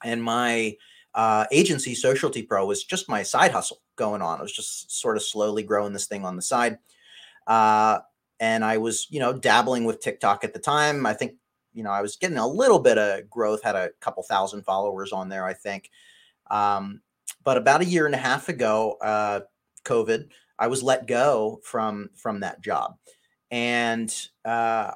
and 0.04 0.24
my 0.24 0.78
uh, 1.14 1.46
agency, 1.52 1.96
Socialty 1.96 2.44
Pro, 2.44 2.66
was 2.66 2.84
just 2.84 3.10
my 3.10 3.24
side 3.24 3.52
hustle 3.52 3.82
going 3.98 4.22
on. 4.22 4.40
I 4.40 4.42
was 4.42 4.54
just 4.54 4.92
sort 5.00 5.18
of 5.18 5.24
slowly 5.24 5.64
growing 5.64 5.92
this 5.92 6.08
thing 6.08 6.24
on 6.24 6.38
the 6.38 6.42
side, 6.42 6.78
uh, 7.46 8.00
and 8.40 8.64
I 8.64 8.78
was, 8.78 9.08
you 9.10 9.20
know, 9.20 9.34
dabbling 9.34 9.84
with 9.84 10.00
TikTok 10.00 10.44
at 10.44 10.54
the 10.54 10.60
time. 10.60 11.06
I 11.06 11.14
think 11.14 11.34
you 11.78 11.84
know, 11.84 11.92
I 11.92 12.02
was 12.02 12.16
getting 12.16 12.40
a 12.40 12.48
little 12.48 12.80
bit 12.80 12.98
of 12.98 13.30
growth, 13.30 13.62
had 13.62 13.76
a 13.76 13.92
couple 14.02 14.24
thousand 14.24 14.64
followers 14.64 15.12
on 15.12 15.30
there, 15.30 15.46
I 15.46 15.54
think. 15.54 15.92
Um, 16.50 17.02
but 17.44 17.58
about 17.58 17.82
a 17.82 17.86
year 17.86 18.08
and 18.08 18.16
a 18.16 18.18
half 18.18 18.50
ago, 18.50 18.98
uh, 19.00 19.42
COVID, 19.86 20.30
I 20.58 20.68
was 20.68 20.82
let 20.82 21.06
go 21.06 21.60
from 21.64 22.10
from 22.16 22.40
that 22.40 22.62
job, 22.62 22.98
and 23.52 24.14
uh, 24.44 24.92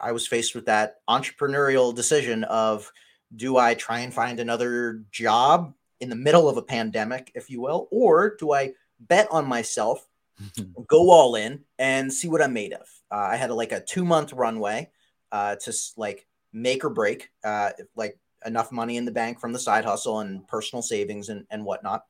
I 0.00 0.10
was 0.10 0.26
faced 0.26 0.56
with 0.56 0.66
that 0.66 0.96
entrepreneurial 1.08 1.94
decision 1.94 2.42
of 2.44 2.90
do 3.36 3.56
I 3.56 3.74
try 3.74 4.00
and 4.00 4.12
find 4.12 4.40
another 4.40 5.04
job 5.12 5.72
in 6.04 6.10
the 6.10 6.16
middle 6.16 6.48
of 6.48 6.58
a 6.58 6.62
pandemic, 6.62 7.32
if 7.34 7.50
you 7.50 7.62
will, 7.62 7.88
or 7.90 8.36
do 8.38 8.52
I 8.52 8.74
bet 9.00 9.26
on 9.30 9.48
myself, 9.48 10.06
go 10.86 11.10
all 11.10 11.34
in, 11.34 11.64
and 11.78 12.12
see 12.12 12.28
what 12.28 12.42
I'm 12.42 12.52
made 12.52 12.74
of? 12.74 12.86
Uh, 13.10 13.28
I 13.30 13.36
had 13.36 13.50
a, 13.50 13.54
like 13.54 13.72
a 13.72 13.80
two 13.80 14.04
month 14.04 14.32
runway 14.34 14.90
uh, 15.32 15.56
to 15.56 15.72
like 15.96 16.26
make 16.52 16.84
or 16.84 16.90
break, 16.90 17.30
uh, 17.42 17.70
like 17.96 18.18
enough 18.44 18.70
money 18.70 18.98
in 18.98 19.06
the 19.06 19.10
bank 19.10 19.40
from 19.40 19.52
the 19.52 19.58
side 19.58 19.84
hustle 19.84 20.20
and 20.20 20.46
personal 20.46 20.82
savings 20.82 21.30
and, 21.30 21.46
and 21.50 21.64
whatnot. 21.64 22.04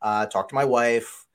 Uh, 0.00 0.24
talked 0.26 0.48
to 0.48 0.54
my 0.54 0.64
wife, 0.64 1.26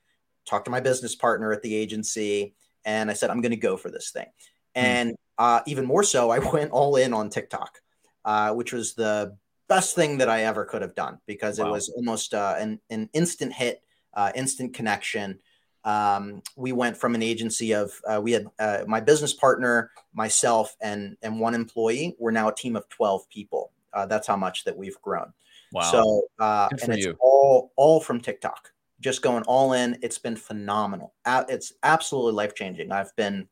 talked 0.45 0.65
to 0.65 0.71
my 0.71 0.79
business 0.79 1.15
partner 1.15 1.51
at 1.51 1.61
the 1.61 1.75
agency, 1.75 2.55
and 2.85 3.11
I 3.11 3.13
said, 3.13 3.29
I'm 3.29 3.41
going 3.41 3.51
to 3.51 3.57
go 3.57 3.77
for 3.77 3.91
this 3.91 4.09
thing. 4.09 4.27
And 4.73 5.15
uh, 5.37 5.61
even 5.67 5.85
more 5.85 6.03
so, 6.03 6.31
I 6.31 6.39
went 6.53 6.71
all 6.71 6.95
in 6.95 7.13
on 7.13 7.29
TikTok, 7.29 7.79
uh, 8.25 8.53
which 8.53 8.73
was 8.73 8.95
the 8.95 9.37
best 9.69 9.95
thing 9.95 10.17
that 10.17 10.29
I 10.29 10.43
ever 10.43 10.65
could 10.65 10.81
have 10.81 10.95
done 10.95 11.19
because 11.25 11.59
it 11.59 11.65
was 11.65 11.89
almost 11.89 12.33
uh, 12.33 12.55
an, 12.57 12.81
an 12.89 13.09
instant 13.13 13.53
hit, 13.53 13.81
uh, 14.13 14.31
instant 14.35 14.73
connection. 14.73 15.39
Um, 15.85 16.41
we 16.57 16.73
went 16.73 16.97
from 16.97 17.15
an 17.15 17.23
agency 17.23 17.73
of 17.73 17.93
uh, 18.05 18.19
we 18.21 18.33
had 18.33 18.47
uh, 18.59 18.83
my 18.87 18.99
business 18.99 19.33
partner, 19.33 19.91
myself, 20.13 20.75
and 20.81 21.15
and 21.21 21.39
one 21.39 21.55
employee. 21.55 22.17
We're 22.19 22.31
now 22.31 22.49
a 22.49 22.55
team 22.55 22.75
of 22.75 22.89
twelve 22.89 23.29
people. 23.29 23.71
Uh, 23.93 24.05
that's 24.05 24.27
how 24.27 24.35
much 24.35 24.65
that 24.65 24.75
we've 24.75 25.01
grown. 25.01 25.31
Wow. 25.71 25.81
So 25.83 26.21
uh, 26.39 26.67
and 26.81 26.93
it's 26.93 27.05
you. 27.05 27.15
all 27.21 27.71
all 27.77 28.01
from 28.01 28.19
TikTok. 28.19 28.73
Just 28.99 29.21
going 29.21 29.43
all 29.43 29.71
in. 29.71 29.97
It's 30.01 30.17
been 30.17 30.35
phenomenal. 30.35 31.13
It's 31.25 31.71
absolutely 31.83 32.33
life 32.33 32.53
changing. 32.53 32.91
I've 32.91 33.15
been, 33.15 33.47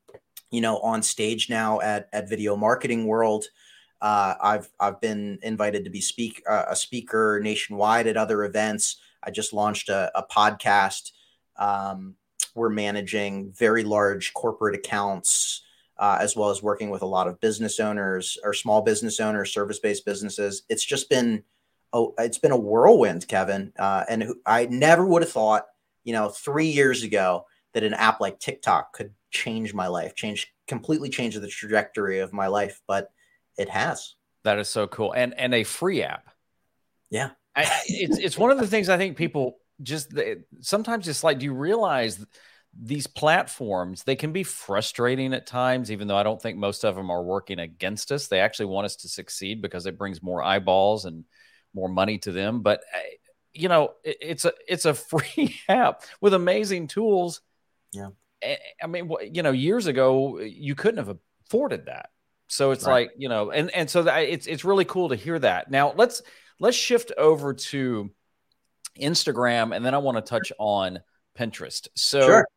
you 0.51 0.59
know, 0.59 0.79
on 0.79 1.01
stage 1.01 1.49
now 1.49 1.79
at 1.79 2.09
at 2.11 2.27
Video 2.27 2.57
Marketing 2.57 3.05
World. 3.05 3.45
Uh, 4.01 4.35
I've 4.41 4.69
I've 4.79 5.01
been 5.01 5.39
invited 5.41 5.83
to 5.85 5.89
be 5.89 6.01
speak 6.01 6.43
uh, 6.49 6.65
a 6.69 6.75
speaker 6.75 7.39
nationwide 7.41 8.07
at 8.07 8.17
other 8.17 8.43
events. 8.43 8.97
I 9.23 9.31
just 9.31 9.53
launched 9.53 9.89
a, 9.89 10.11
a 10.15 10.23
podcast. 10.23 11.11
Um, 11.57 12.15
we're 12.53 12.69
managing 12.69 13.51
very 13.51 13.83
large 13.83 14.33
corporate 14.33 14.75
accounts, 14.75 15.63
uh, 15.97 16.17
as 16.19 16.35
well 16.35 16.49
as 16.49 16.61
working 16.61 16.89
with 16.89 17.01
a 17.01 17.07
lot 17.07 17.27
of 17.27 17.39
business 17.39 17.79
owners 17.79 18.37
or 18.43 18.53
small 18.53 18.81
business 18.81 19.19
owners, 19.19 19.53
service 19.53 19.79
based 19.79 20.05
businesses. 20.05 20.63
It's 20.69 20.85
just 20.85 21.09
been 21.09 21.43
oh, 21.93 22.13
it's 22.17 22.37
been 22.39 22.51
a 22.51 22.57
whirlwind, 22.57 23.27
Kevin. 23.27 23.73
Uh, 23.77 24.03
and 24.09 24.33
I 24.45 24.65
never 24.67 25.05
would 25.05 25.21
have 25.23 25.31
thought, 25.31 25.65
you 26.03 26.13
know, 26.13 26.29
three 26.29 26.67
years 26.67 27.03
ago 27.03 27.45
that 27.73 27.83
an 27.83 27.93
app 27.93 28.19
like 28.19 28.39
TikTok 28.39 28.93
could 28.93 29.13
change 29.31 29.73
my 29.73 29.87
life, 29.87 30.15
change 30.15 30.53
completely 30.67 31.09
change 31.09 31.35
the 31.35 31.47
trajectory 31.47 32.19
of 32.19 32.33
my 32.33 32.47
life. 32.47 32.81
But 32.87 33.11
it 33.57 33.69
has. 33.69 34.15
That 34.43 34.59
is 34.59 34.69
so 34.69 34.87
cool, 34.87 35.13
and 35.13 35.33
and 35.37 35.53
a 35.53 35.63
free 35.63 36.03
app. 36.03 36.29
Yeah. 37.09 37.31
I, 37.55 37.63
I- 37.63 37.81
it's 37.87 38.17
it's 38.17 38.37
one 38.37 38.51
of 38.51 38.59
the 38.59 38.67
things 38.67 38.89
I 38.89 38.97
think 38.97 39.17
people 39.17 39.57
just 39.81 40.13
they, 40.13 40.37
sometimes 40.61 41.07
it's 41.07 41.23
like, 41.23 41.39
do 41.39 41.45
you 41.45 41.53
realize 41.53 42.23
these 42.79 43.07
platforms 43.07 44.03
they 44.03 44.15
can 44.15 44.31
be 44.31 44.43
frustrating 44.43 45.33
at 45.33 45.47
times, 45.47 45.91
even 45.91 46.07
though 46.07 46.17
I 46.17 46.23
don't 46.23 46.41
think 46.41 46.57
most 46.57 46.83
of 46.85 46.95
them 46.95 47.09
are 47.09 47.23
working 47.23 47.59
against 47.59 48.11
us. 48.11 48.27
They 48.27 48.39
actually 48.39 48.67
want 48.67 48.85
us 48.85 48.97
to 48.97 49.09
succeed 49.09 49.61
because 49.61 49.85
it 49.85 49.97
brings 49.97 50.21
more 50.21 50.43
eyeballs 50.43 51.05
and 51.05 51.25
more 51.73 51.89
money 51.89 52.17
to 52.19 52.31
them. 52.31 52.61
But 52.61 52.81
uh, 52.93 52.99
you 53.53 53.67
know, 53.69 53.93
it, 54.03 54.17
it's 54.21 54.45
a 54.45 54.53
it's 54.67 54.85
a 54.85 54.93
free 55.11 55.55
app 55.67 56.03
with 56.21 56.33
amazing 56.33 56.87
tools. 56.87 57.41
Yeah. 57.91 58.09
I 58.81 58.87
mean, 58.87 59.11
you 59.31 59.41
know, 59.41 59.51
years 59.51 59.87
ago 59.87 60.39
you 60.39 60.75
couldn't 60.75 61.03
have 61.05 61.17
afforded 61.47 61.87
that. 61.87 62.09
So 62.47 62.71
it's 62.71 62.85
right. 62.85 63.07
like, 63.07 63.11
you 63.17 63.29
know, 63.29 63.51
and 63.51 63.69
and 63.71 63.89
so 63.89 64.03
that 64.03 64.19
it's 64.19 64.47
it's 64.47 64.63
really 64.63 64.85
cool 64.85 65.09
to 65.09 65.15
hear 65.15 65.37
that. 65.39 65.69
Now, 65.69 65.93
let's 65.95 66.21
let's 66.59 66.77
shift 66.77 67.11
over 67.17 67.53
to 67.53 68.09
Instagram 68.99 69.75
and 69.75 69.85
then 69.85 69.93
I 69.93 69.99
want 69.99 70.17
to 70.17 70.21
touch 70.21 70.51
on 70.57 70.99
Pinterest. 71.37 71.87
So 71.95 72.21
sure. 72.21 72.47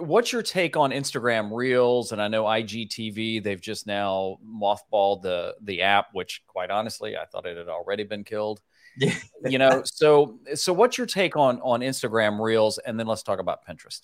what's 0.00 0.32
your 0.32 0.42
take 0.42 0.76
on 0.76 0.90
Instagram 0.90 1.50
Reels 1.52 2.12
and 2.12 2.20
I 2.20 2.28
know 2.28 2.44
IGTV 2.44 3.42
they've 3.42 3.60
just 3.60 3.86
now 3.86 4.38
mothballed 4.44 5.22
the 5.22 5.54
the 5.62 5.82
app 5.82 6.08
which 6.12 6.42
quite 6.46 6.70
honestly 6.70 7.16
I 7.16 7.26
thought 7.26 7.46
it 7.46 7.56
had 7.56 7.68
already 7.68 8.04
been 8.04 8.24
killed. 8.24 8.60
Yeah. 8.96 9.14
you 9.44 9.58
know, 9.58 9.82
so 9.84 10.38
so 10.54 10.72
what's 10.72 10.98
your 10.98 11.06
take 11.06 11.36
on 11.36 11.60
on 11.62 11.80
Instagram 11.80 12.40
Reels 12.40 12.78
and 12.78 12.98
then 12.98 13.06
let's 13.06 13.22
talk 13.22 13.38
about 13.38 13.66
Pinterest. 13.66 14.00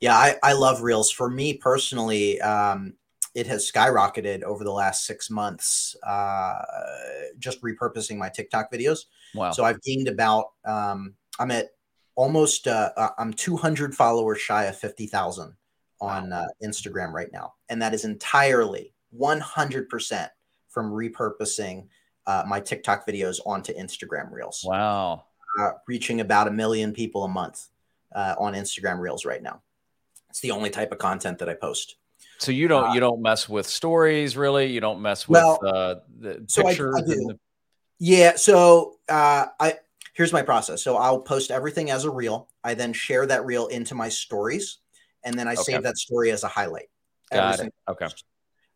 Yeah, 0.00 0.14
I, 0.14 0.36
I 0.42 0.52
love 0.54 0.82
Reels. 0.82 1.10
For 1.10 1.28
me 1.28 1.54
personally, 1.54 2.40
um, 2.40 2.94
it 3.34 3.46
has 3.46 3.70
skyrocketed 3.70 4.42
over 4.42 4.64
the 4.64 4.72
last 4.72 5.06
six 5.06 5.30
months. 5.30 5.96
Uh, 6.06 6.62
just 7.38 7.62
repurposing 7.62 8.16
my 8.16 8.28
TikTok 8.28 8.72
videos. 8.72 9.06
Wow! 9.34 9.52
So 9.52 9.64
I've 9.64 9.80
gained 9.82 10.08
about 10.08 10.52
um, 10.64 11.14
I'm 11.38 11.50
at 11.50 11.70
almost 12.16 12.66
uh, 12.66 12.90
uh 12.96 13.10
I'm 13.18 13.32
200 13.32 13.94
followers 13.94 14.40
shy 14.40 14.64
of 14.64 14.76
50,000 14.76 15.54
on 16.00 16.32
uh, 16.32 16.46
Instagram 16.64 17.12
right 17.12 17.32
now, 17.32 17.54
and 17.68 17.80
that 17.82 17.94
is 17.94 18.04
entirely 18.04 18.94
100% 19.18 20.28
from 20.68 20.90
repurposing 20.90 21.86
uh, 22.26 22.44
my 22.46 22.60
TikTok 22.60 23.06
videos 23.06 23.38
onto 23.44 23.72
Instagram 23.74 24.32
Reels. 24.32 24.64
Wow! 24.66 25.24
Uh, 25.58 25.72
reaching 25.86 26.20
about 26.20 26.48
a 26.48 26.50
million 26.50 26.92
people 26.92 27.24
a 27.24 27.28
month 27.28 27.68
uh, 28.14 28.34
on 28.38 28.54
Instagram 28.54 28.98
Reels 28.98 29.24
right 29.24 29.42
now. 29.42 29.62
It's 30.30 30.40
the 30.40 30.52
only 30.52 30.70
type 30.70 30.92
of 30.92 30.98
content 30.98 31.38
that 31.38 31.48
I 31.48 31.54
post. 31.54 31.96
So 32.40 32.52
you 32.52 32.68
don't 32.68 32.90
uh, 32.90 32.94
you 32.94 33.00
don't 33.00 33.20
mess 33.20 33.48
with 33.48 33.66
stories 33.66 34.36
really. 34.36 34.66
You 34.66 34.80
don't 34.80 35.02
mess 35.02 35.28
with 35.28 35.36
well, 35.36 35.60
uh, 35.62 35.94
the 36.18 36.44
so 36.48 36.62
pictures. 36.62 36.94
I, 36.96 37.00
I 37.00 37.02
the... 37.02 37.38
Yeah. 37.98 38.36
So 38.36 38.96
uh, 39.10 39.46
I 39.60 39.74
here's 40.14 40.32
my 40.32 40.42
process. 40.42 40.82
So 40.82 40.96
I'll 40.96 41.20
post 41.20 41.50
everything 41.50 41.90
as 41.90 42.06
a 42.06 42.10
reel. 42.10 42.48
I 42.64 42.74
then 42.74 42.94
share 42.94 43.26
that 43.26 43.44
reel 43.44 43.66
into 43.66 43.94
my 43.94 44.08
stories, 44.08 44.78
and 45.22 45.38
then 45.38 45.48
I 45.48 45.52
okay. 45.52 45.62
save 45.62 45.82
that 45.82 45.98
story 45.98 46.30
as 46.30 46.42
a 46.42 46.48
highlight. 46.48 46.88
Got 47.30 47.60
it. 47.60 47.74
Okay. 47.88 48.08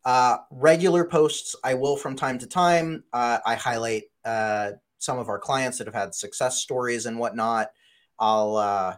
Uh, 0.04 0.36
regular 0.50 1.04
posts, 1.04 1.56
I 1.64 1.74
will 1.74 1.96
from 1.96 2.16
time 2.16 2.38
to 2.40 2.46
time. 2.46 3.04
Uh, 3.14 3.38
I 3.46 3.54
highlight 3.54 4.04
uh, 4.26 4.72
some 4.98 5.18
of 5.18 5.30
our 5.30 5.38
clients 5.38 5.78
that 5.78 5.86
have 5.86 5.94
had 5.94 6.14
success 6.14 6.58
stories 6.58 7.06
and 7.06 7.18
whatnot. 7.18 7.70
I'll 8.18 8.56
uh, 8.56 8.96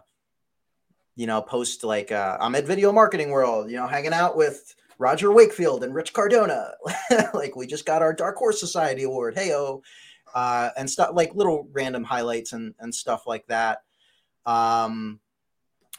you 1.17 1.25
know, 1.25 1.41
post 1.41 1.83
like 1.83 2.11
uh, 2.11 2.37
I'm 2.39 2.55
at 2.55 2.65
Video 2.65 2.93
Marketing 2.93 3.31
World, 3.31 3.69
you 3.69 3.75
know, 3.75 3.87
hanging 3.87 4.13
out 4.13 4.37
with 4.37 4.75
Roger 4.99 5.31
Wakefield 5.31 5.83
and 5.83 5.93
Rich 5.93 6.13
Cardona. 6.13 6.73
like 7.33 7.55
we 7.55 7.65
just 7.65 7.85
got 7.85 8.03
our 8.03 8.13
Dark 8.13 8.37
Horse 8.37 8.59
Society 8.59 9.03
Award. 9.03 9.35
Hey 9.35 9.51
oh, 9.53 9.81
uh, 10.33 10.69
and 10.77 10.89
stuff 10.89 11.09
like 11.13 11.33
little 11.33 11.67
random 11.73 12.03
highlights 12.03 12.53
and 12.53 12.75
and 12.79 12.93
stuff 12.93 13.25
like 13.25 13.47
that. 13.47 13.81
Um, 14.45 15.19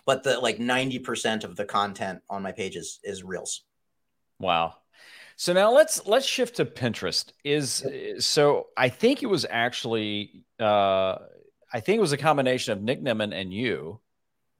but 0.07 0.23
the 0.23 0.39
like 0.39 0.59
90% 0.59 1.45
of 1.45 1.57
the 1.57 1.67
content 1.67 2.21
on 2.31 2.43
my 2.43 2.53
page 2.53 2.77
is, 2.77 2.99
is 3.03 3.23
reels. 3.23 3.65
Wow. 4.39 4.77
So 5.37 5.53
now 5.53 5.73
let's 5.73 6.07
let's 6.07 6.27
shift 6.27 6.57
to 6.57 6.65
Pinterest. 6.65 7.33
Is 7.45 7.85
so 8.21 8.69
I 8.77 8.89
think 8.89 9.25
it 9.25 9.27
was 9.27 9.45
actually 9.51 10.45
uh 10.61 11.17
I 11.73 11.81
think 11.81 11.99
it 11.99 12.01
was 12.01 12.13
a 12.13 12.17
combination 12.17 12.73
of 12.73 12.83
Nick 12.83 13.03
Nimmin 13.03 13.35
and 13.35 13.53
you 13.53 14.01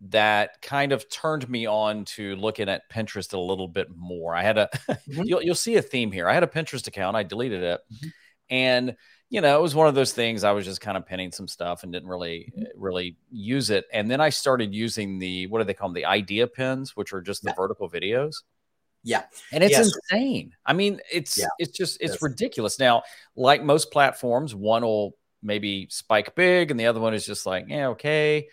that 0.01 0.63
kind 0.63 0.93
of 0.93 1.09
turned 1.09 1.49
me 1.49 1.67
on 1.67 2.05
to 2.05 2.37
looking 2.37 2.69
at 2.69 2.89
Pinterest 2.91 3.33
a 3.33 3.39
little 3.39 3.69
bit 3.69 3.89
more. 3.95 4.35
I 4.35 4.43
had 4.43 4.59
a 4.59 4.69
mm-hmm. 4.89 5.23
you'll 5.25 5.43
you'll 5.43 5.55
see 5.55 5.77
a 5.77 5.83
theme 5.83 6.13
here. 6.13 6.29
I 6.29 6.35
had 6.35 6.43
a 6.43 6.49
Pinterest 6.49 6.87
account, 6.87 7.17
I 7.17 7.23
deleted 7.23 7.63
it. 7.63 7.81
Mm-hmm. 7.93 8.09
And 8.51 8.97
you 9.31 9.43
know, 9.43 9.59
it 9.59 9.63
was 9.63 9.75
one 9.75 9.89
of 9.89 9.95
those 9.95 10.13
things 10.13 10.43
I 10.43 10.53
was 10.53 10.65
just 10.65 10.81
kind 10.81 10.97
of 10.97 11.05
pinning 11.05 11.33
some 11.33 11.49
stuff 11.49 11.83
and 11.83 11.93
didn't 11.93 12.09
really 12.09 12.53
mm-hmm. 12.57 12.65
really 12.77 13.17
use 13.31 13.71
it. 13.71 13.87
And 13.93 14.11
then 14.11 14.21
I 14.21 14.31
started 14.31 14.75
using 14.75 15.19
the 15.19 15.47
what 15.49 15.59
do 15.59 15.65
they 15.65 15.75
call 15.75 15.89
them? 15.89 15.95
The 15.95 16.07
idea 16.07 16.47
pins, 16.47 16.97
which 16.97 17.13
are 17.13 17.21
just 17.21 17.43
the 17.43 17.51
yeah. 17.51 17.57
vertical 17.57 17.91
videos. 17.91 18.37
Yeah. 19.05 19.25
And 19.53 19.63
it's 19.65 19.73
yes. 19.73 19.93
insane. 20.11 20.55
I 20.65 20.73
mean, 20.75 21.01
it's 21.13 21.39
yeah. 21.39 21.47
it's 21.59 21.77
just 21.77 22.01
it's 22.01 22.15
yes. 22.15 22.23
ridiculous. 22.23 22.79
Now, 22.79 23.03
like 23.37 23.63
most 23.63 23.91
platforms, 23.91 24.55
one 24.55 24.83
will 24.83 25.17
maybe 25.43 25.89
spike 25.91 26.35
big 26.35 26.71
and 26.71 26.79
the 26.79 26.87
other 26.87 27.01
one 27.01 27.15
is 27.15 27.27
just 27.27 27.47
like, 27.47 27.67
yeah, 27.69 27.89
okay 27.89 28.49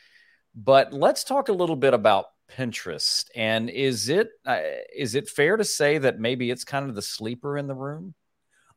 but 0.56 0.94
let's 0.94 1.24
talk 1.24 1.50
a 1.50 1.54
little 1.54 1.76
bit 1.76 1.94
about 1.94 2.26
Pinterest. 2.50 3.26
And 3.36 3.70
is 3.70 4.10
it 4.10 4.30
uh, 4.46 4.60
is 4.96 5.16
it 5.16 5.30
fair 5.30 5.58
to 5.58 5.64
say 5.64 5.98
that 5.98 6.20
maybe 6.20 6.50
it's 6.50 6.64
kind 6.64 6.88
of 6.88 6.96
the 6.96 7.02
sleeper 7.02 7.58
in 7.58 7.68
the 7.68 7.76
room? 7.76 8.14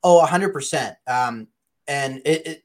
Oh, 0.03 0.25
hundred 0.25 0.49
um, 0.49 0.53
percent. 0.53 0.97
And 1.07 2.21
it, 2.25 2.47
it, 2.47 2.63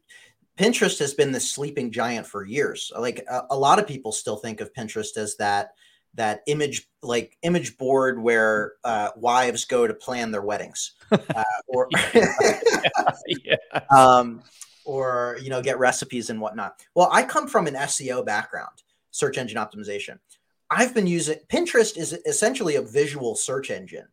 Pinterest 0.58 1.00
has 1.00 1.14
been 1.14 1.32
the 1.32 1.40
sleeping 1.40 1.92
giant 1.92 2.28
for 2.28 2.46
years. 2.46 2.92
Like 2.98 3.26
a, 3.30 3.44
a, 3.52 3.58
lot 3.58 3.80
of 3.80 3.88
people 3.88 4.12
still 4.12 4.36
think 4.36 4.62
of 4.62 4.74
Pinterest 4.74 5.18
as 5.18 5.38
that 5.38 5.72
that 6.16 6.42
image 6.46 6.88
like 7.02 7.38
image 7.42 7.78
board 7.78 8.22
where 8.22 8.74
uh, 8.84 9.10
wives 9.16 9.66
go 9.66 9.88
to 9.88 9.94
plan 9.94 10.32
their 10.32 10.44
weddings, 10.44 10.92
uh, 11.12 11.44
or 11.68 11.88
yeah, 12.14 12.34
yeah. 13.44 13.56
um, 13.90 14.44
or 14.86 15.38
you 15.42 15.50
know 15.50 15.62
get 15.62 15.80
recipes 15.80 16.30
and 16.30 16.40
whatnot. 16.40 16.80
Well, 16.94 17.10
I 17.12 17.24
come 17.24 17.48
from 17.48 17.66
an 17.66 17.74
SEO 17.74 18.24
background 18.24 18.84
search 19.14 19.38
engine 19.38 19.58
optimization. 19.58 20.20
I've 20.70 20.94
been 20.94 21.08
using 21.08 21.38
Pinterest 21.48 21.98
is 21.98 22.14
essentially 22.26 22.76
a 22.76 22.82
visual 22.82 23.36
search 23.36 23.72
engine. 23.72 24.08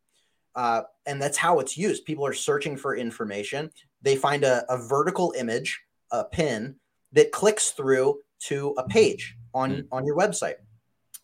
Uh, 0.55 0.83
and 1.07 1.21
that's 1.23 1.37
how 1.37 1.59
it's 1.59 1.77
used. 1.77 2.05
People 2.05 2.27
are 2.27 2.35
searching 2.35 2.77
for 2.77 2.95
information. 2.95 3.71
They 4.03 4.17
find 4.17 4.45
a, 4.45 4.65
a 4.69 4.77
vertical 4.77 5.33
image, 5.39 5.81
a 6.11 6.25
pin 6.25 6.77
that 7.13 7.33
clicks 7.33 7.71
through 7.71 8.21
to 8.41 8.75
a 8.77 8.87
page 8.87 9.37
on, 9.55 9.71
mm-hmm. 9.71 9.95
on 9.95 10.05
your 10.05 10.17
website. 10.17 10.57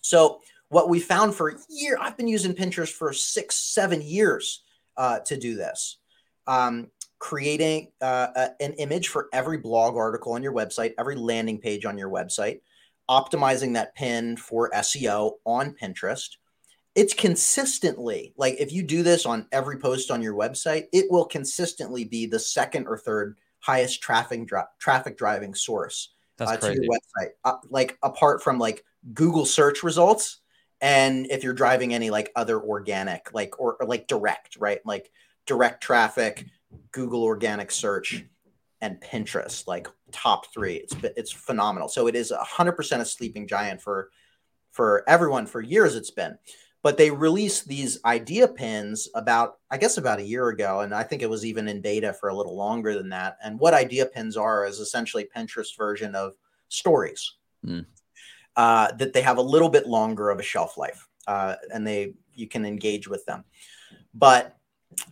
So 0.00 0.40
what 0.68 0.88
we 0.88 1.00
found 1.00 1.34
for 1.34 1.50
a 1.50 1.54
year, 1.68 1.98
I've 2.00 2.16
been 2.16 2.28
using 2.28 2.54
Pinterest 2.54 2.92
for 2.92 3.12
six, 3.12 3.56
seven 3.56 4.00
years 4.00 4.62
uh, 4.96 5.18
to 5.20 5.36
do 5.36 5.54
this. 5.54 5.98
Um, 6.46 6.90
creating 7.18 7.88
uh, 8.00 8.28
a, 8.36 8.62
an 8.62 8.74
image 8.74 9.08
for 9.08 9.28
every 9.32 9.58
blog 9.58 9.96
article 9.96 10.32
on 10.32 10.42
your 10.42 10.52
website, 10.52 10.94
every 10.98 11.16
landing 11.16 11.58
page 11.58 11.84
on 11.84 11.98
your 11.98 12.10
website, 12.10 12.60
optimizing 13.08 13.74
that 13.74 13.94
pin 13.94 14.36
for 14.36 14.70
SEO 14.70 15.32
on 15.44 15.74
Pinterest. 15.74 16.36
It's 16.94 17.14
consistently 17.14 18.32
like 18.36 18.56
if 18.58 18.72
you 18.72 18.82
do 18.82 19.02
this 19.02 19.26
on 19.26 19.46
every 19.52 19.78
post 19.78 20.10
on 20.10 20.22
your 20.22 20.34
website, 20.34 20.84
it 20.92 21.06
will 21.10 21.26
consistently 21.26 22.04
be 22.04 22.26
the 22.26 22.38
second 22.38 22.86
or 22.86 22.96
third 22.96 23.36
highest 23.60 24.00
traffic 24.00 24.46
dri- 24.46 24.62
traffic 24.78 25.18
driving 25.18 25.54
source 25.54 26.14
uh, 26.40 26.56
to 26.56 26.74
your 26.74 26.84
website. 26.84 27.30
Uh, 27.44 27.56
like 27.68 27.98
apart 28.02 28.42
from 28.42 28.58
like 28.58 28.82
Google 29.12 29.44
search 29.44 29.82
results, 29.82 30.40
and 30.80 31.26
if 31.30 31.44
you're 31.44 31.54
driving 31.54 31.94
any 31.94 32.10
like 32.10 32.32
other 32.34 32.60
organic, 32.60 33.32
like 33.34 33.60
or, 33.60 33.76
or 33.80 33.86
like 33.86 34.06
direct, 34.06 34.56
right? 34.58 34.80
Like 34.84 35.10
direct 35.46 35.82
traffic, 35.82 36.46
Google 36.92 37.24
organic 37.24 37.70
search 37.70 38.24
and 38.80 39.00
Pinterest, 39.00 39.66
like 39.66 39.88
top 40.12 40.52
three. 40.52 40.76
It's 40.76 40.94
it's 41.16 41.32
phenomenal. 41.32 41.88
So 41.88 42.06
it 42.06 42.14
is 42.14 42.32
hundred 42.36 42.72
percent 42.72 43.02
a 43.02 43.04
sleeping 43.04 43.46
giant 43.46 43.80
for 43.80 44.10
for 44.70 45.04
everyone 45.08 45.46
for 45.46 45.60
years. 45.60 45.94
It's 45.94 46.10
been, 46.10 46.36
but 46.82 46.98
they 46.98 47.10
released 47.10 47.66
these 47.66 47.98
idea 48.04 48.48
pins 48.48 49.08
about 49.14 49.58
I 49.70 49.78
guess 49.78 49.98
about 49.98 50.18
a 50.18 50.24
year 50.24 50.48
ago, 50.48 50.80
and 50.80 50.94
I 50.94 51.02
think 51.02 51.22
it 51.22 51.30
was 51.30 51.44
even 51.44 51.68
in 51.68 51.80
beta 51.80 52.12
for 52.12 52.28
a 52.28 52.34
little 52.34 52.56
longer 52.56 52.94
than 52.94 53.08
that. 53.10 53.38
And 53.42 53.58
what 53.58 53.74
idea 53.74 54.06
pins 54.06 54.36
are 54.36 54.66
is 54.66 54.78
essentially 54.78 55.28
Pinterest 55.34 55.76
version 55.76 56.14
of 56.14 56.34
stories. 56.68 57.32
Mm. 57.64 57.86
Uh, 58.56 58.90
that 58.92 59.12
they 59.12 59.20
have 59.20 59.36
a 59.36 59.42
little 59.42 59.68
bit 59.68 59.86
longer 59.86 60.30
of 60.30 60.38
a 60.38 60.42
shelf 60.42 60.78
life, 60.78 61.06
uh, 61.26 61.56
and 61.74 61.86
they 61.86 62.14
you 62.34 62.48
can 62.48 62.64
engage 62.64 63.06
with 63.06 63.24
them. 63.26 63.44
But 64.14 64.55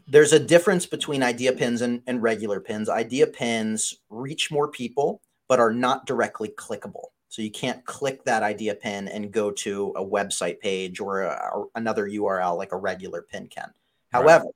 there's 0.06 0.32
a 0.32 0.38
difference 0.38 0.86
between 0.86 1.22
idea 1.22 1.52
pins 1.52 1.82
and, 1.82 2.02
and 2.06 2.22
regular 2.22 2.60
pins. 2.60 2.88
Idea 2.88 3.26
pins 3.26 3.94
reach 4.10 4.50
more 4.50 4.68
people, 4.68 5.20
but 5.48 5.60
are 5.60 5.72
not 5.72 6.06
directly 6.06 6.48
clickable. 6.48 7.06
So 7.28 7.42
you 7.42 7.50
can't 7.50 7.84
click 7.84 8.24
that 8.24 8.42
idea 8.42 8.76
pin 8.76 9.08
and 9.08 9.32
go 9.32 9.50
to 9.50 9.92
a 9.96 10.04
website 10.04 10.60
page 10.60 11.00
or, 11.00 11.22
a, 11.22 11.50
or 11.52 11.68
another 11.74 12.08
URL 12.08 12.56
like 12.56 12.72
a 12.72 12.76
regular 12.76 13.22
pin 13.22 13.48
can. 13.48 13.72
However, 14.12 14.44
right. 14.44 14.54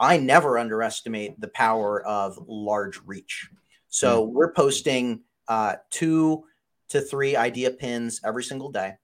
I 0.00 0.16
never 0.16 0.58
underestimate 0.58 1.40
the 1.40 1.48
power 1.48 2.04
of 2.04 2.38
large 2.48 3.00
reach. 3.04 3.48
So 3.88 4.26
mm 4.26 4.30
we're 4.32 4.52
posting 4.52 5.22
uh, 5.48 5.76
two 5.90 6.44
to 6.88 7.00
three 7.00 7.36
idea 7.36 7.70
pins 7.70 8.20
every 8.24 8.42
single 8.42 8.70
day. 8.70 8.94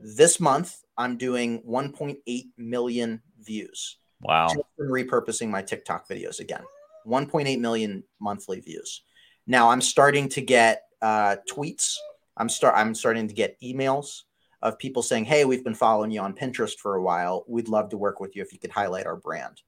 This 0.00 0.38
month, 0.38 0.76
I'm 0.96 1.16
doing 1.16 1.62
1.8 1.62 2.44
million 2.56 3.22
views. 3.40 3.96
Wow. 4.20 4.48
Just 4.48 4.60
repurposing 4.78 5.48
my 5.48 5.62
TikTok 5.62 6.08
videos 6.08 6.40
again. 6.40 6.62
1.8 7.06 7.60
million 7.60 8.02
monthly 8.20 8.60
views. 8.60 9.02
Now 9.46 9.70
I'm 9.70 9.80
starting 9.80 10.28
to 10.30 10.40
get 10.40 10.82
uh, 11.02 11.36
tweets. 11.50 11.96
I'm 12.36 12.48
start 12.48 12.74
I'm 12.76 12.94
starting 12.94 13.28
to 13.28 13.34
get 13.34 13.60
emails 13.62 14.22
of 14.62 14.78
people 14.78 15.02
saying, 15.02 15.26
"Hey, 15.26 15.44
we've 15.44 15.62
been 15.62 15.74
following 15.74 16.10
you 16.10 16.20
on 16.20 16.32
Pinterest 16.32 16.76
for 16.78 16.94
a 16.94 17.02
while. 17.02 17.44
We'd 17.46 17.68
love 17.68 17.90
to 17.90 17.98
work 17.98 18.20
with 18.20 18.34
you 18.34 18.42
if 18.42 18.52
you 18.52 18.58
could 18.58 18.70
highlight 18.70 19.06
our 19.06 19.16
brand." 19.16 19.60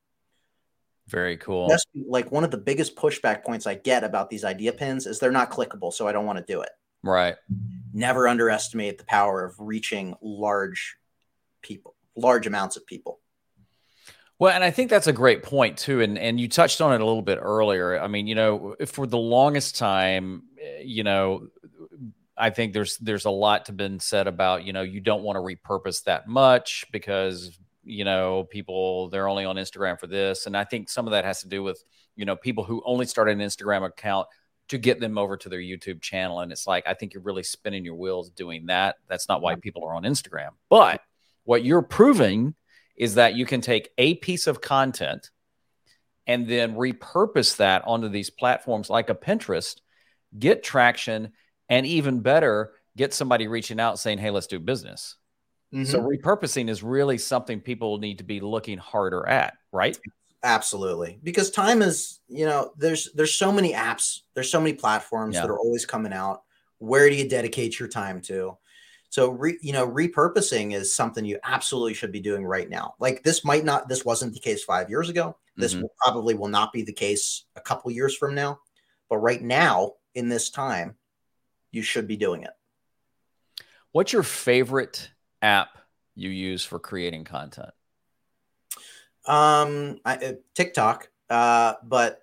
Very 1.09 1.37
cool. 1.37 1.68
That's 1.68 1.85
like 1.94 2.32
one 2.32 2.42
of 2.42 2.50
the 2.50 2.59
biggest 2.59 2.96
pushback 2.96 3.44
points 3.44 3.66
I 3.66 3.74
get 3.74 4.02
about 4.02 4.28
these 4.28 4.44
idea 4.44 4.72
pins 4.72 5.06
is 5.06 5.18
they're 5.18 5.30
not 5.30 5.50
clickable, 5.50 5.92
so 5.92 6.09
I 6.09 6.12
don't 6.12 6.26
want 6.26 6.38
to 6.38 6.52
do 6.52 6.62
it. 6.62 6.70
Right. 7.02 7.37
Never 7.92 8.26
underestimate 8.26 8.98
the 8.98 9.04
power 9.04 9.44
of 9.44 9.54
reaching 9.61 10.16
large 10.20 10.96
people, 11.62 11.94
large 12.16 12.46
amounts 12.48 12.76
of 12.76 12.85
people. 12.87 13.20
Well, 14.38 14.53
and 14.55 14.62
I 14.62 14.70
think 14.70 14.90
that's 14.90 15.07
a 15.07 15.12
great 15.12 15.42
point 15.42 15.79
too, 15.79 16.03
and 16.03 16.18
and 16.18 16.38
you 16.38 16.49
touched 16.49 16.81
on 16.81 16.92
it 16.92 17.01
a 17.01 17.05
little 17.05 17.22
bit 17.22 17.38
earlier. 17.40 17.99
I 17.99 18.07
mean, 18.07 18.27
you 18.27 18.35
know, 18.35 18.77
for 18.87 19.07
the 19.07 19.16
longest 19.18 19.77
time, 19.77 20.42
eh, 20.61 20.83
you 20.85 21.05
know, 21.05 21.49
I 22.37 22.51
think 22.51 22.75
there's 22.75 22.99
there's 22.99 23.25
a 23.25 23.31
lot 23.31 23.64
to 23.66 23.72
been 23.72 23.99
said 23.99 24.27
about 24.27 24.64
you 24.64 24.75
know 24.75 24.83
you 24.83 25.01
don't 25.01 25.22
want 25.22 25.37
to 25.37 25.40
repurpose 25.40 26.05
that 26.05 26.29
much 26.29 26.85
because 26.92 27.59
you 27.83 28.05
know 28.05 28.44
people 28.51 29.09
they're 29.09 29.29
only 29.29 29.46
on 29.46 29.57
Instagram 29.57 29.99
for 29.99 30.07
this, 30.07 30.46
and 30.46 30.55
I 30.55 30.64
think 30.64 30.90
some 30.90 31.07
of 31.07 31.12
that 31.12 31.25
has 31.25 31.40
to 31.40 31.49
do 31.49 31.62
with 31.62 31.83
you 32.14 32.27
know 32.27 32.37
people 32.37 32.64
who 32.64 32.83
only 32.85 33.07
started 33.07 33.40
an 33.40 33.46
Instagram 33.46 33.87
account 33.87 34.27
to 34.68 34.77
get 34.77 35.01
them 35.01 35.16
over 35.16 35.38
to 35.38 35.49
their 35.49 35.61
YouTube 35.61 36.03
channel, 36.03 36.40
and 36.40 36.53
it's 36.53 36.66
like 36.66 36.87
I 36.87 36.92
think 36.92 37.14
you're 37.14 37.22
really 37.22 37.42
spinning 37.42 37.87
your 37.87 37.94
wheels 37.94 38.29
doing 38.29 38.66
that. 38.66 38.96
That's 39.09 39.31
not 39.31 39.40
why 39.40 39.55
people 39.55 39.83
are 39.85 39.94
on 39.94 40.03
Instagram, 40.03 40.51
but 40.68 41.01
what 41.44 41.64
you're 41.64 41.81
proving 41.81 42.55
is 42.96 43.16
that 43.16 43.35
you 43.35 43.46
can 43.46 43.61
take 43.61 43.90
a 43.98 44.14
piece 44.14 44.46
of 44.46 44.61
content 44.61 45.30
and 46.26 46.48
then 46.48 46.74
repurpose 46.74 47.56
that 47.56 47.82
onto 47.87 48.09
these 48.09 48.30
platforms 48.30 48.90
like 48.90 49.11
a 49.11 49.14
Pinterest, 49.14 49.80
get 50.37 50.62
traction, 50.62 51.32
and 51.68 51.87
even 51.87 52.20
better, 52.20 52.72
get 52.96 53.14
somebody 53.14 53.46
reaching 53.46 53.78
out 53.78 53.98
saying, 53.98 54.18
Hey, 54.18 54.30
let's 54.30 54.46
do 54.46 54.59
business. 54.59 55.16
Mm-hmm. 55.72 55.85
So 55.85 56.00
repurposing 56.00 56.68
is 56.68 56.82
really 56.82 57.18
something 57.18 57.61
people 57.61 57.98
need 57.98 58.18
to 58.18 58.24
be 58.24 58.40
looking 58.40 58.78
harder 58.78 59.26
at, 59.28 59.54
right? 59.72 59.98
Absolutely. 60.42 61.18
Because 61.22 61.50
time 61.50 61.82
is, 61.82 62.20
you 62.28 62.46
know, 62.46 62.72
there's 62.76 63.11
there's 63.14 63.35
so 63.35 63.50
many 63.50 63.72
apps, 63.72 64.20
there's 64.35 64.50
so 64.50 64.61
many 64.61 64.74
platforms 64.74 65.35
yeah. 65.35 65.42
that 65.42 65.50
are 65.50 65.59
always 65.59 65.85
coming 65.85 66.12
out. 66.12 66.42
Where 66.78 67.09
do 67.09 67.16
you 67.16 67.28
dedicate 67.28 67.78
your 67.78 67.88
time 67.88 68.20
to? 68.22 68.56
So, 69.16 69.31
re, 69.31 69.57
you 69.62 69.72
know, 69.72 69.88
repurposing 69.88 70.74
is 70.74 70.94
something 70.94 71.24
you 71.24 71.38
absolutely 71.42 71.94
should 71.94 72.12
be 72.12 72.20
doing 72.20 72.44
right 72.44 72.68
now. 72.68 72.96
Like 72.98 73.22
this 73.22 73.46
might 73.46 73.64
not, 73.64 73.88
this 73.88 74.05
wasn't 74.05 74.35
the 74.35 74.40
case 74.40 74.62
five 74.62 74.90
years 74.90 75.09
ago. 75.09 75.38
This 75.57 75.72
mm-hmm. 75.72 75.85
will, 75.85 75.94
probably 76.05 76.35
will 76.35 76.48
not 76.48 76.70
be 76.70 76.83
the 76.83 76.92
case 76.92 77.46
a 77.57 77.62
couple 77.62 77.90
years 77.90 78.14
from 78.14 78.35
now. 78.35 78.61
But 79.09 79.16
right 79.16 79.40
now, 79.40 79.92
in 80.14 80.29
this 80.29 80.50
time, 80.50 80.96
you 81.70 81.81
should 81.81 82.07
be 82.07 82.18
doing 82.18 82.42
it. 82.42 82.50
What's 83.92 84.12
your 84.12 84.22
favorite 84.22 85.11
app 85.40 85.79
you 86.14 86.29
use 86.29 86.62
for 86.62 86.79
creating 86.79 87.24
content? 87.24 87.70
Um, 89.24 89.98
I, 90.05 90.16
uh, 90.16 90.33
TikTok, 90.55 91.09
uh, 91.31 91.76
but 91.83 92.20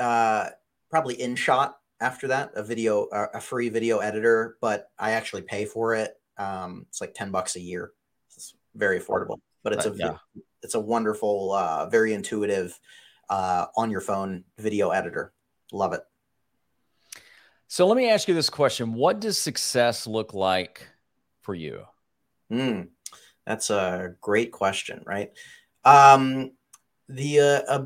uh, 0.00 0.46
probably 0.90 1.18
InShot 1.18 1.74
after 2.00 2.28
that, 2.28 2.52
a 2.54 2.62
video, 2.62 3.06
uh, 3.06 3.26
a 3.34 3.40
free 3.40 3.68
video 3.68 3.98
editor, 3.98 4.56
but 4.60 4.90
I 4.98 5.12
actually 5.12 5.42
pay 5.42 5.64
for 5.64 5.94
it. 5.94 6.14
Um, 6.36 6.86
it's 6.88 7.00
like 7.00 7.14
10 7.14 7.30
bucks 7.30 7.56
a 7.56 7.60
year. 7.60 7.92
It's 8.34 8.54
very 8.74 9.00
affordable, 9.00 9.38
but 9.62 9.72
it's 9.72 9.86
a, 9.86 9.94
yeah. 9.96 10.16
it's 10.62 10.74
a 10.74 10.80
wonderful, 10.80 11.52
uh, 11.52 11.88
very 11.88 12.14
intuitive, 12.14 12.78
uh, 13.28 13.66
on 13.76 13.90
your 13.90 14.00
phone 14.00 14.44
video 14.58 14.90
editor. 14.90 15.32
Love 15.72 15.92
it. 15.92 16.02
So 17.66 17.86
let 17.86 17.96
me 17.96 18.08
ask 18.08 18.28
you 18.28 18.34
this 18.34 18.48
question. 18.48 18.94
What 18.94 19.20
does 19.20 19.36
success 19.36 20.06
look 20.06 20.32
like 20.32 20.86
for 21.42 21.54
you? 21.54 21.84
Mm, 22.50 22.88
that's 23.44 23.70
a 23.70 24.14
great 24.20 24.52
question, 24.52 25.02
right? 25.04 25.32
Um, 25.84 26.52
the, 27.08 27.40
uh, 27.40 27.84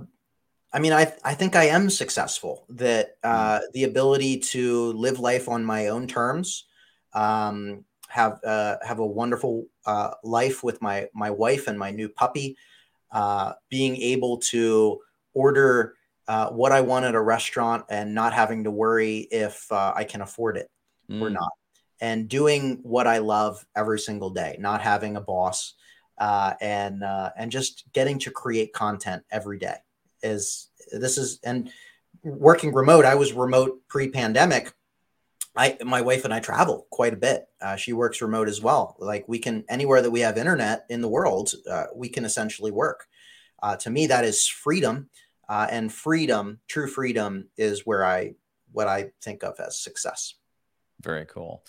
I 0.73 0.79
mean, 0.79 0.93
I 0.93 1.13
I 1.23 1.35
think 1.35 1.55
I 1.55 1.65
am 1.65 1.91
successful. 1.91 2.65
That 2.71 3.17
uh, 3.23 3.59
mm. 3.59 3.73
the 3.75 3.85
ability 3.85 4.39
to 4.39 4.93
live 4.93 5.21
life 5.21 5.49
on 5.49 5.65
my 5.65 5.89
own 5.89 6.07
terms, 6.07 6.65
um, 7.13 7.85
have 8.09 8.41
uh, 8.45 8.77
have 8.83 8.99
a 8.99 9.07
wonderful 9.07 9.67
uh, 9.85 10.13
life 10.25 10.65
with 10.65 10.81
my 10.81 11.09
my 11.15 11.31
wife 11.31 11.69
and 11.69 11.79
my 11.79 11.91
new 11.91 12.09
puppy, 12.09 12.57
uh, 13.11 13.53
being 13.69 13.97
able 13.97 14.39
to 14.39 15.01
order 15.35 15.95
uh, 16.27 16.49
what 16.51 16.73
I 16.73 16.81
want 16.81 17.05
at 17.05 17.15
a 17.15 17.21
restaurant 17.21 17.85
and 17.91 18.15
not 18.15 18.33
having 18.33 18.65
to 18.65 18.71
worry 18.71 19.29
if 19.31 19.71
uh, 19.71 19.93
I 19.95 20.05
can 20.05 20.23
afford 20.23 20.57
it 20.57 20.71
mm. 21.11 21.21
or 21.21 21.29
not, 21.29 21.53
and 22.01 22.31
doing 22.31 22.81
what 22.83 23.07
I 23.07 23.19
love 23.19 23.65
every 23.77 23.99
single 23.99 24.31
day, 24.31 24.57
not 24.59 24.81
having 24.81 25.17
a 25.17 25.21
boss, 25.21 25.75
and 26.19 27.03
and 27.05 27.53
just 27.53 27.85
getting 27.93 28.19
to 28.21 28.31
create 28.31 28.73
content 28.73 29.23
every 29.31 29.59
day 29.59 29.77
is 30.23 30.69
this 30.93 31.19
is 31.19 31.41
and 31.45 31.71
working 32.23 32.73
remote. 32.73 33.05
I 33.05 33.15
was 33.15 33.33
remote 33.33 33.81
pre-pandemic. 33.89 34.73
I 35.57 35.77
my 35.85 36.01
wife 36.01 36.25
and 36.25 36.33
I 36.33 36.41
travel 36.41 36.87
quite 36.91 37.13
a 37.13 37.17
bit. 37.17 37.47
Uh, 37.61 37.77
she 37.77 37.93
works 37.93 38.23
remote 38.23 38.49
as 38.49 38.63
well. 38.63 38.97
Like 38.99 39.29
we 39.29 39.39
can 39.39 39.65
anywhere 39.69 40.03
that 40.03 40.11
we 40.11 40.21
have 40.21 40.39
internet 40.39 40.87
in 40.89 41.01
the 41.01 41.09
world, 41.09 41.53
uh, 41.71 41.85
we 41.95 42.09
can 42.09 42.25
essentially 42.25 42.71
work. 42.71 43.07
Uh, 43.63 43.77
to 43.77 43.91
me, 43.91 44.09
that 44.09 44.25
is 44.25 44.49
freedom, 44.49 45.09
uh, 45.49 45.69
and 45.71 45.93
freedom, 45.93 46.59
true 46.67 46.89
freedom, 46.89 47.49
is 47.57 47.87
where 47.87 48.05
I 48.05 48.35
what 48.73 48.89
I 48.89 49.13
think 49.21 49.45
of 49.45 49.61
as 49.61 49.79
success. 49.79 50.35
Very 51.01 51.27
cool. 51.27 51.65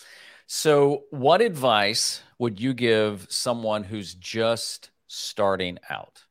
So, 0.46 1.04
what 1.10 1.40
advice 1.40 2.22
would 2.38 2.60
you 2.60 2.74
give 2.74 3.26
someone 3.30 3.84
who's 3.84 4.14
just 4.14 4.90
starting 5.06 5.78
out? 5.88 6.23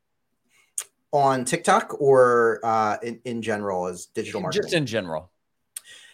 On 1.13 1.45
TikTok 1.45 2.01
or 2.01 2.59
uh, 2.63 2.97
in, 3.01 3.21
in 3.23 3.41
general 3.41 3.85
as 3.87 4.07
digital 4.07 4.41
marketing? 4.41 4.63
Just 4.63 4.73
in 4.73 4.85
general. 4.85 5.31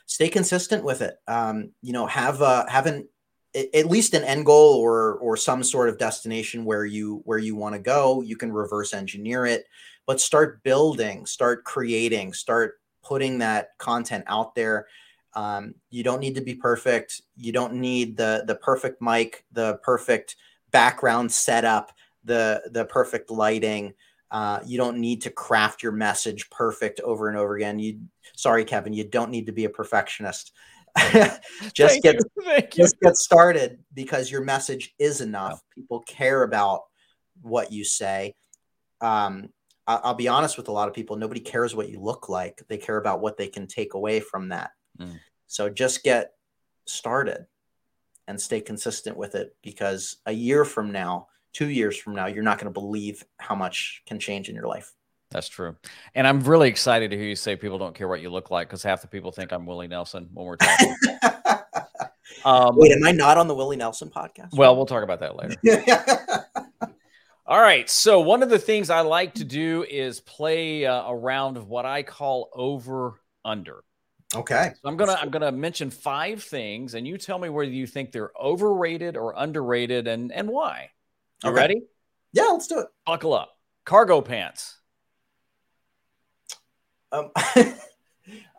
Stay 0.06 0.30
consistent 0.30 0.84
with 0.84 1.02
it. 1.02 1.16
Um, 1.28 1.72
you 1.82 1.94
know, 1.94 2.06
have 2.06 2.42
uh, 2.42 2.68
have 2.68 2.86
an 2.86 3.08
at 3.56 3.86
least 3.86 4.14
an 4.14 4.24
end 4.24 4.46
goal 4.46 4.76
or 4.76 5.16
or 5.16 5.38
some 5.38 5.64
sort 5.64 5.90
of 5.90 5.98
destination 5.98 6.66
where 6.66 6.86
you 6.86 7.22
where 7.26 7.38
you 7.38 7.56
want 7.56 7.74
to 7.74 7.80
go. 7.80 8.22
You 8.22 8.36
can 8.36 8.52
reverse 8.52 8.94
engineer 8.94 9.46
it, 9.46 9.66
but 10.06 10.20
start 10.20 10.62
building, 10.64 11.26
start 11.26 11.64
creating, 11.64 12.34
start 12.34 12.80
putting 13.04 13.40
that 13.40 13.70
content 13.78 14.26
out 14.28 14.54
there. 14.54 14.88
Um, 15.34 15.76
you 15.90 16.04
don't 16.04 16.20
need 16.20 16.36
to 16.36 16.42
be 16.42 16.56
perfect. 16.56 17.22
You 17.38 17.52
don't 17.52 17.76
need 17.76 18.18
the 18.18 18.44
the 18.46 18.56
perfect 18.56 19.02
mic, 19.02 19.46
the 19.52 19.80
perfect 19.84 20.36
background 20.72 21.32
setup, 21.32 21.92
the 22.24 22.64
the 22.72 22.86
perfect 22.86 23.32
lighting. 23.32 23.94
Uh, 24.32 24.60
you 24.66 24.78
don't 24.78 25.00
need 25.00 25.22
to 25.22 25.30
craft 25.30 25.82
your 25.82 25.92
message 25.92 26.50
perfect 26.50 27.00
over 27.00 27.28
and 27.28 27.38
over 27.38 27.56
again. 27.56 27.80
You, 27.80 28.02
sorry, 28.36 28.64
Kevin, 28.64 28.94
you 28.94 29.04
don't 29.04 29.32
need 29.32 29.48
to 29.48 29.52
be 29.52 29.66
a 29.66 29.70
perfectionist. 29.70 30.52
just 31.74 32.02
Thank 32.02 32.04
get 32.04 32.72
just 32.72 33.00
get 33.00 33.16
started 33.16 33.80
because 33.94 34.32
your 34.32 34.42
message 34.42 34.94
is 35.00 35.22
enough. 35.22 35.62
People 35.74 36.02
care 36.02 36.44
about 36.44 36.82
what 37.42 37.72
you 37.72 37.84
say. 37.84 38.34
Um, 39.02 39.50
I, 39.88 40.10
will 40.10 40.16
be 40.16 40.28
honest 40.28 40.58
with 40.58 40.68
a 40.68 40.72
lot 40.72 40.88
of 40.88 40.94
people. 40.94 41.16
Nobody 41.16 41.40
cares 41.40 41.76
what 41.76 41.90
you 41.90 42.00
look 42.00 42.30
like. 42.30 42.62
They 42.68 42.78
care 42.78 42.98
about 42.98 43.22
what 43.22 43.38
they 43.38 43.48
can 43.48 43.66
take 43.66 43.94
away 43.94 44.20
from 44.20 44.50
that. 44.50 44.72
Mm. 45.00 45.20
So 45.48 45.70
just 45.70 46.04
get 46.04 46.34
started 46.86 47.46
and 48.28 48.40
stay 48.40 48.62
consistent 48.62 49.18
with 49.18 49.34
it 49.34 49.56
because 49.64 50.18
a 50.28 50.32
year 50.32 50.64
from 50.64 50.92
now 50.92 51.29
two 51.54 51.68
years 51.68 51.98
from 51.98 52.16
now, 52.16 52.28
you're 52.28 52.44
not 52.44 52.58
going 52.58 52.72
to 52.72 52.80
believe 52.80 53.24
how 53.38 53.56
much 53.56 54.04
can 54.06 54.20
change 54.20 54.50
in 54.50 54.56
your 54.56 54.68
life. 54.68 54.92
That's 55.32 55.48
true. 55.48 55.76
And 56.16 56.28
I'm 56.28 56.42
really 56.42 56.70
excited 56.70 57.12
to 57.12 57.18
hear 57.18 57.28
you 57.28 57.36
say 57.36 57.56
people 57.56 57.78
don't 57.78 57.94
care 57.94 58.08
what 58.08 58.22
you 58.22 58.30
look 58.30 58.50
like 58.50 58.68
because 58.68 58.82
half 58.82 59.02
the 59.02 59.08
people 59.08 59.32
think 59.32 59.52
I'm 59.52 59.66
Willie 59.66 59.88
Nelson 59.88 60.28
when 60.34 60.46
we're 60.46 60.56
talking. 60.56 60.96
um, 62.46 62.76
Wait, 62.76 62.92
am 62.92 63.04
I 63.04 63.12
not 63.12 63.38
on 63.38 63.48
the 63.48 63.54
Willie 63.54 63.78
Nelson 63.78 64.10
podcast? 64.10 64.54
Well, 64.54 64.76
we'll 64.76 64.88
talk 64.88 65.04
about 65.04 65.20
that 65.20 65.36
later. 65.36 66.46
All 67.46 67.62
right. 67.62 67.90
So, 67.90 68.20
one 68.20 68.44
of 68.44 68.50
the 68.50 68.60
things 68.60 68.90
I 68.90 69.02
like 69.02 69.36
to 69.36 69.44
do 69.44 69.84
is 69.90 70.20
play 70.20 70.86
uh, 70.86 71.04
a 71.04 71.16
round 71.16 71.58
of 71.58 71.68
what 71.68 71.86
I 71.86 72.04
call 72.04 72.50
over 72.54 73.22
under. 73.46 73.84
Okay. 74.36 74.74
So 74.82 74.90
I'm 74.90 74.98
gonna 74.98 75.18
I'm 75.20 75.32
gonna 75.32 75.52
mention 75.52 75.90
five 75.90 76.44
things, 76.44 76.94
and 76.94 77.08
you 77.08 77.18
tell 77.18 77.40
me 77.40 77.50
whether 77.50 77.72
you 77.72 77.88
think 77.88 78.12
they're 78.12 78.32
overrated 78.40 79.18
or 79.18 79.34
underrated, 79.36 80.08
and 80.08 80.32
and 80.32 80.50
why. 80.50 80.92
You 81.44 81.52
okay. 81.52 81.56
ready? 81.56 81.82
Yeah, 82.34 82.50
let's 82.52 82.68
do 82.68 82.80
it. 82.80 82.88
Buckle 83.06 83.34
up. 83.34 83.58
Cargo 83.86 84.22
pants. 84.22 84.78
Um, 87.12 87.32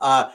uh, 0.00 0.30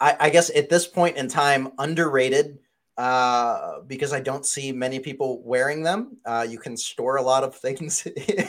I, 0.00 0.16
I, 0.20 0.30
guess 0.30 0.50
at 0.54 0.68
this 0.68 0.86
point 0.86 1.16
in 1.16 1.28
time, 1.28 1.68
underrated 1.78 2.58
uh, 2.98 3.80
because 3.86 4.12
I 4.12 4.20
don't 4.20 4.44
see 4.44 4.70
many 4.72 5.00
people 5.00 5.42
wearing 5.42 5.82
them. 5.82 6.18
Uh, 6.26 6.46
you 6.48 6.58
can 6.58 6.76
store 6.76 7.16
a 7.16 7.22
lot 7.22 7.42
of 7.42 7.54
things 7.54 8.06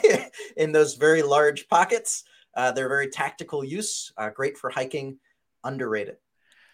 in 0.57 0.71
those 0.71 0.95
very 0.95 1.21
large 1.21 1.67
pockets. 1.69 2.23
Uh, 2.55 2.71
they're 2.71 2.89
very 2.89 3.09
tactical 3.09 3.63
use, 3.63 4.11
uh, 4.17 4.29
great 4.29 4.57
for 4.57 4.69
hiking. 4.69 5.17
Underrated. 5.63 6.17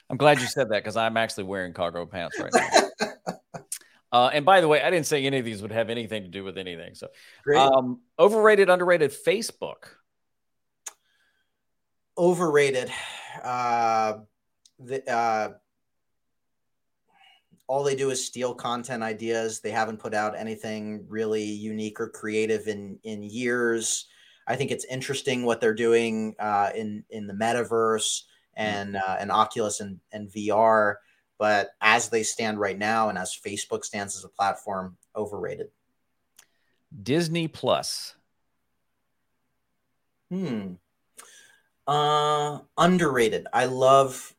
I'm 0.10 0.18
glad 0.18 0.40
you 0.40 0.48
said 0.48 0.70
that 0.70 0.84
because 0.84 0.98
I'm 0.98 1.16
actually 1.16 1.44
wearing 1.44 1.74
cargo 1.74 2.08
pants 2.08 2.40
right 2.40 2.52
now. 2.52 3.10
uh, 4.12 4.30
and 4.34 4.46
by 4.46 4.62
the 4.62 4.68
way, 4.68 4.82
I 4.82 4.90
didn't 4.90 5.06
say 5.06 5.26
any 5.26 5.38
of 5.40 5.46
these 5.46 5.62
would 5.62 5.72
have 5.72 5.90
anything 5.90 6.24
to 6.24 6.30
do 6.30 6.44
with 6.44 6.58
anything. 6.58 6.96
So, 6.96 7.08
um, 7.56 8.02
overrated, 8.18 8.70
underrated 8.70 9.12
Facebook. 9.12 9.96
Overrated. 12.18 12.92
Uh, 13.44 14.14
the, 14.80 15.10
uh, 15.10 15.50
all 17.68 17.84
they 17.84 17.96
do 17.96 18.10
is 18.10 18.26
steal 18.26 18.56
content 18.56 19.04
ideas. 19.04 19.60
They 19.60 19.70
haven't 19.70 20.00
put 20.00 20.16
out 20.16 20.36
anything 20.36 21.06
really 21.08 21.44
unique 21.44 22.00
or 22.00 22.10
creative 22.10 22.68
in 22.68 22.98
in 23.04 23.22
years. 23.22 24.08
I 24.48 24.56
think 24.56 24.72
it's 24.72 24.86
interesting 24.86 25.46
what 25.46 25.62
they're 25.62 25.76
doing 25.76 26.36
uh, 26.40 26.72
in 26.74 27.04
in 27.12 27.28
the 27.28 27.34
metaverse 27.34 28.24
and 28.56 28.96
uh, 28.96 29.18
and 29.20 29.32
Oculus 29.32 29.82
and, 29.82 30.00
and 30.12 30.30
VR. 30.30 30.96
But 31.40 31.72
as 31.82 32.10
they 32.10 32.22
stand 32.22 32.60
right 32.60 32.78
now, 32.78 33.10
and 33.10 33.18
as 33.18 33.36
Facebook 33.36 33.86
stands 33.86 34.16
as 34.16 34.26
a 34.26 34.30
platform, 34.30 34.98
overrated. 35.16 35.70
Disney 37.02 37.48
Plus. 37.48 38.16
Hmm. 40.30 40.74
Uh, 41.88 42.60
underrated. 42.78 43.48
I 43.54 43.66
love, 43.66 44.36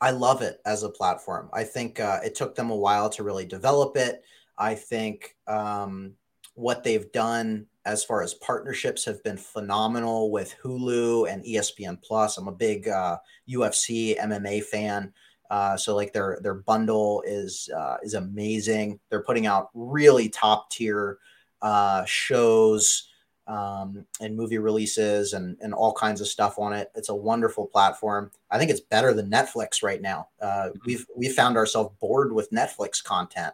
I 0.00 0.12
love 0.12 0.40
it 0.40 0.60
as 0.64 0.82
a 0.82 0.88
platform. 0.88 1.50
I 1.52 1.64
think 1.64 2.00
uh, 2.00 2.20
it 2.24 2.36
took 2.36 2.54
them 2.54 2.70
a 2.70 2.76
while 2.76 3.10
to 3.10 3.22
really 3.22 3.44
develop 3.44 3.96
it. 3.96 4.22
I 4.56 4.76
think 4.76 5.36
um, 5.46 6.14
what 6.54 6.84
they've 6.84 7.10
done 7.12 7.66
as 7.84 8.04
far 8.04 8.22
as 8.22 8.34
partnerships 8.34 9.04
have 9.04 9.22
been 9.24 9.36
phenomenal 9.36 10.30
with 10.30 10.54
Hulu 10.62 11.30
and 11.30 11.44
ESPN 11.44 12.00
Plus. 12.02 12.38
I'm 12.38 12.48
a 12.48 12.52
big 12.52 12.88
uh, 12.88 13.18
UFC 13.48 14.18
MMA 14.18 14.62
fan. 14.62 15.12
Uh, 15.50 15.76
so 15.76 15.96
like 15.96 16.12
their 16.12 16.38
their 16.42 16.54
bundle 16.54 17.22
is 17.26 17.68
uh, 17.76 17.96
is 18.02 18.14
amazing. 18.14 19.00
They're 19.10 19.22
putting 19.22 19.46
out 19.46 19.70
really 19.74 20.28
top 20.28 20.70
tier 20.70 21.18
uh, 21.60 22.04
shows 22.04 23.08
um, 23.48 24.06
and 24.20 24.36
movie 24.36 24.58
releases 24.58 25.32
and 25.32 25.56
and 25.60 25.74
all 25.74 25.92
kinds 25.92 26.20
of 26.20 26.28
stuff 26.28 26.58
on 26.58 26.72
it. 26.72 26.92
It's 26.94 27.08
a 27.08 27.14
wonderful 27.14 27.66
platform. 27.66 28.30
I 28.50 28.58
think 28.58 28.70
it's 28.70 28.80
better 28.80 29.12
than 29.12 29.28
Netflix 29.28 29.82
right 29.82 30.00
now. 30.00 30.28
Uh, 30.40 30.46
mm-hmm. 30.46 30.78
we've 30.86 31.06
we 31.16 31.28
found 31.28 31.56
ourselves 31.56 31.94
bored 32.00 32.32
with 32.32 32.50
Netflix 32.52 33.02
content. 33.02 33.52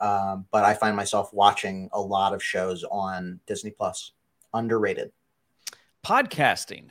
Um, 0.00 0.46
but 0.50 0.64
I 0.64 0.74
find 0.74 0.94
myself 0.96 1.32
watching 1.32 1.88
a 1.92 2.00
lot 2.00 2.34
of 2.34 2.42
shows 2.42 2.84
on 2.84 3.40
Disney 3.46 3.70
Plus. 3.70 4.12
Underrated. 4.52 5.12
Podcasting. 6.04 6.88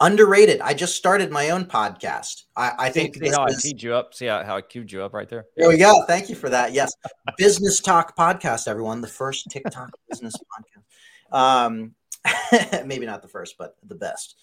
Underrated. 0.00 0.60
I 0.60 0.74
just 0.74 0.96
started 0.96 1.30
my 1.30 1.50
own 1.50 1.64
podcast. 1.64 2.44
I, 2.56 2.72
I 2.78 2.90
think 2.90 3.16
see 3.16 3.28
how 3.28 3.46
is, 3.46 3.58
I 3.58 3.60
keyed 3.60 3.82
you 3.82 3.94
up. 3.94 4.14
See 4.14 4.26
how, 4.26 4.42
how 4.44 4.56
I 4.56 4.60
queued 4.60 4.90
you 4.90 5.02
up 5.02 5.14
right 5.14 5.28
there. 5.28 5.46
There 5.56 5.68
we 5.68 5.76
go. 5.76 6.04
Thank 6.06 6.28
you 6.28 6.34
for 6.34 6.48
that. 6.48 6.72
Yes, 6.72 6.92
BusinessTok 7.40 8.16
Podcast. 8.18 8.66
Everyone, 8.68 9.00
the 9.00 9.06
first 9.06 9.48
TikTok 9.50 9.90
business 10.08 10.34
podcast. 11.32 11.36
Um, 11.36 11.94
maybe 12.86 13.06
not 13.06 13.22
the 13.22 13.28
first, 13.28 13.56
but 13.58 13.76
the 13.86 13.94
best. 13.94 14.36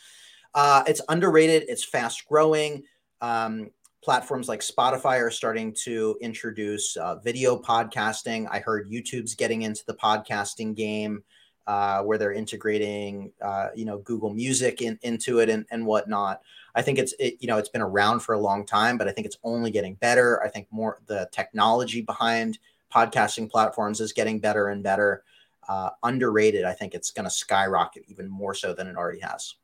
Uh, 0.53 0.83
it's 0.87 1.01
underrated. 1.09 1.65
It's 1.67 1.83
fast 1.83 2.25
growing. 2.27 2.83
Um, 3.21 3.71
platforms 4.03 4.49
like 4.49 4.61
Spotify 4.61 5.19
are 5.21 5.31
starting 5.31 5.75
to 5.83 6.17
introduce 6.21 6.97
uh, 6.97 7.17
video 7.17 7.57
podcasting. 7.59 8.47
I 8.49 8.59
heard 8.59 8.89
YouTube's 8.89 9.35
getting 9.35 9.61
into 9.61 9.83
the 9.85 9.93
podcasting 9.93 10.75
game 10.75 11.23
uh, 11.67 12.01
where 12.01 12.17
they're 12.17 12.33
integrating, 12.33 13.31
uh, 13.41 13.69
you 13.75 13.85
know, 13.85 13.99
Google 13.99 14.33
Music 14.33 14.81
in, 14.81 14.97
into 15.01 15.39
it 15.39 15.49
and, 15.49 15.65
and 15.71 15.85
whatnot. 15.85 16.41
I 16.75 16.81
think 16.81 16.99
it's, 16.99 17.13
it, 17.19 17.37
you 17.39 17.47
know, 17.47 17.57
it's 17.57 17.69
been 17.69 17.81
around 17.81 18.21
for 18.21 18.33
a 18.33 18.39
long 18.39 18.65
time, 18.65 18.97
but 18.97 19.07
I 19.07 19.11
think 19.11 19.25
it's 19.25 19.37
only 19.43 19.71
getting 19.71 19.95
better. 19.95 20.41
I 20.43 20.49
think 20.49 20.67
more 20.71 20.99
the 21.07 21.29
technology 21.31 22.01
behind 22.01 22.59
podcasting 22.93 23.49
platforms 23.49 24.01
is 24.01 24.13
getting 24.13 24.39
better 24.39 24.69
and 24.69 24.83
better. 24.83 25.23
Uh, 25.67 25.91
underrated. 26.03 26.65
I 26.65 26.73
think 26.73 26.93
it's 26.93 27.11
going 27.11 27.23
to 27.25 27.29
skyrocket 27.29 28.03
even 28.07 28.29
more 28.29 28.53
so 28.53 28.73
than 28.73 28.87
it 28.87 28.97
already 28.97 29.19
has. 29.19 29.55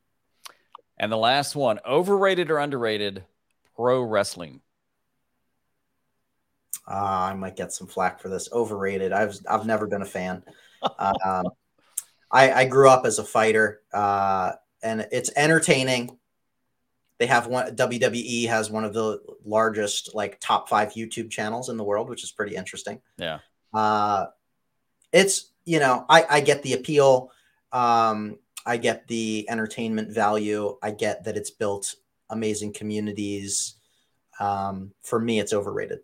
And 0.97 1.12
the 1.12 1.17
last 1.17 1.55
one, 1.55 1.79
overrated 1.86 2.49
or 2.49 2.60
underrated, 2.60 3.23
pro 3.75 4.01
wrestling? 4.01 4.62
Uh, 6.88 7.29
I 7.31 7.33
might 7.33 7.55
get 7.55 7.73
some 7.73 7.88
flack 7.88 8.19
for 8.19 8.29
this. 8.29 8.49
Overrated. 8.51 9.12
I've 9.12 9.38
I've 9.49 9.65
never 9.65 9.88
been 9.88 10.01
a 10.01 10.05
fan. 10.05 10.43
um, 10.99 11.47
I, 12.29 12.51
I 12.51 12.65
grew 12.65 12.89
up 12.89 13.05
as 13.05 13.19
a 13.19 13.23
fighter, 13.23 13.81
uh, 13.93 14.53
and 14.83 15.07
it's 15.11 15.31
entertaining. 15.35 16.17
They 17.19 17.25
have 17.27 17.47
one. 17.47 17.75
WWE 17.75 18.47
has 18.47 18.69
one 18.69 18.83
of 18.83 18.93
the 18.93 19.19
largest, 19.45 20.13
like 20.13 20.39
top 20.39 20.69
five 20.69 20.93
YouTube 20.93 21.31
channels 21.31 21.69
in 21.69 21.77
the 21.77 21.83
world, 21.83 22.09
which 22.09 22.23
is 22.23 22.31
pretty 22.31 22.55
interesting. 22.55 23.01
Yeah. 23.17 23.39
Uh, 23.73 24.27
it's 25.11 25.51
you 25.65 25.79
know 25.79 26.05
I 26.09 26.25
I 26.29 26.41
get 26.41 26.63
the 26.63 26.73
appeal. 26.73 27.31
Um, 27.71 28.37
I 28.65 28.77
get 28.77 29.07
the 29.07 29.45
entertainment 29.49 30.11
value. 30.11 30.77
I 30.83 30.91
get 30.91 31.23
that 31.23 31.37
it's 31.37 31.51
built 31.51 31.95
amazing 32.29 32.73
communities. 32.73 33.75
Um, 34.39 34.93
for 35.01 35.19
me, 35.19 35.39
it's 35.39 35.53
overrated. 35.53 35.99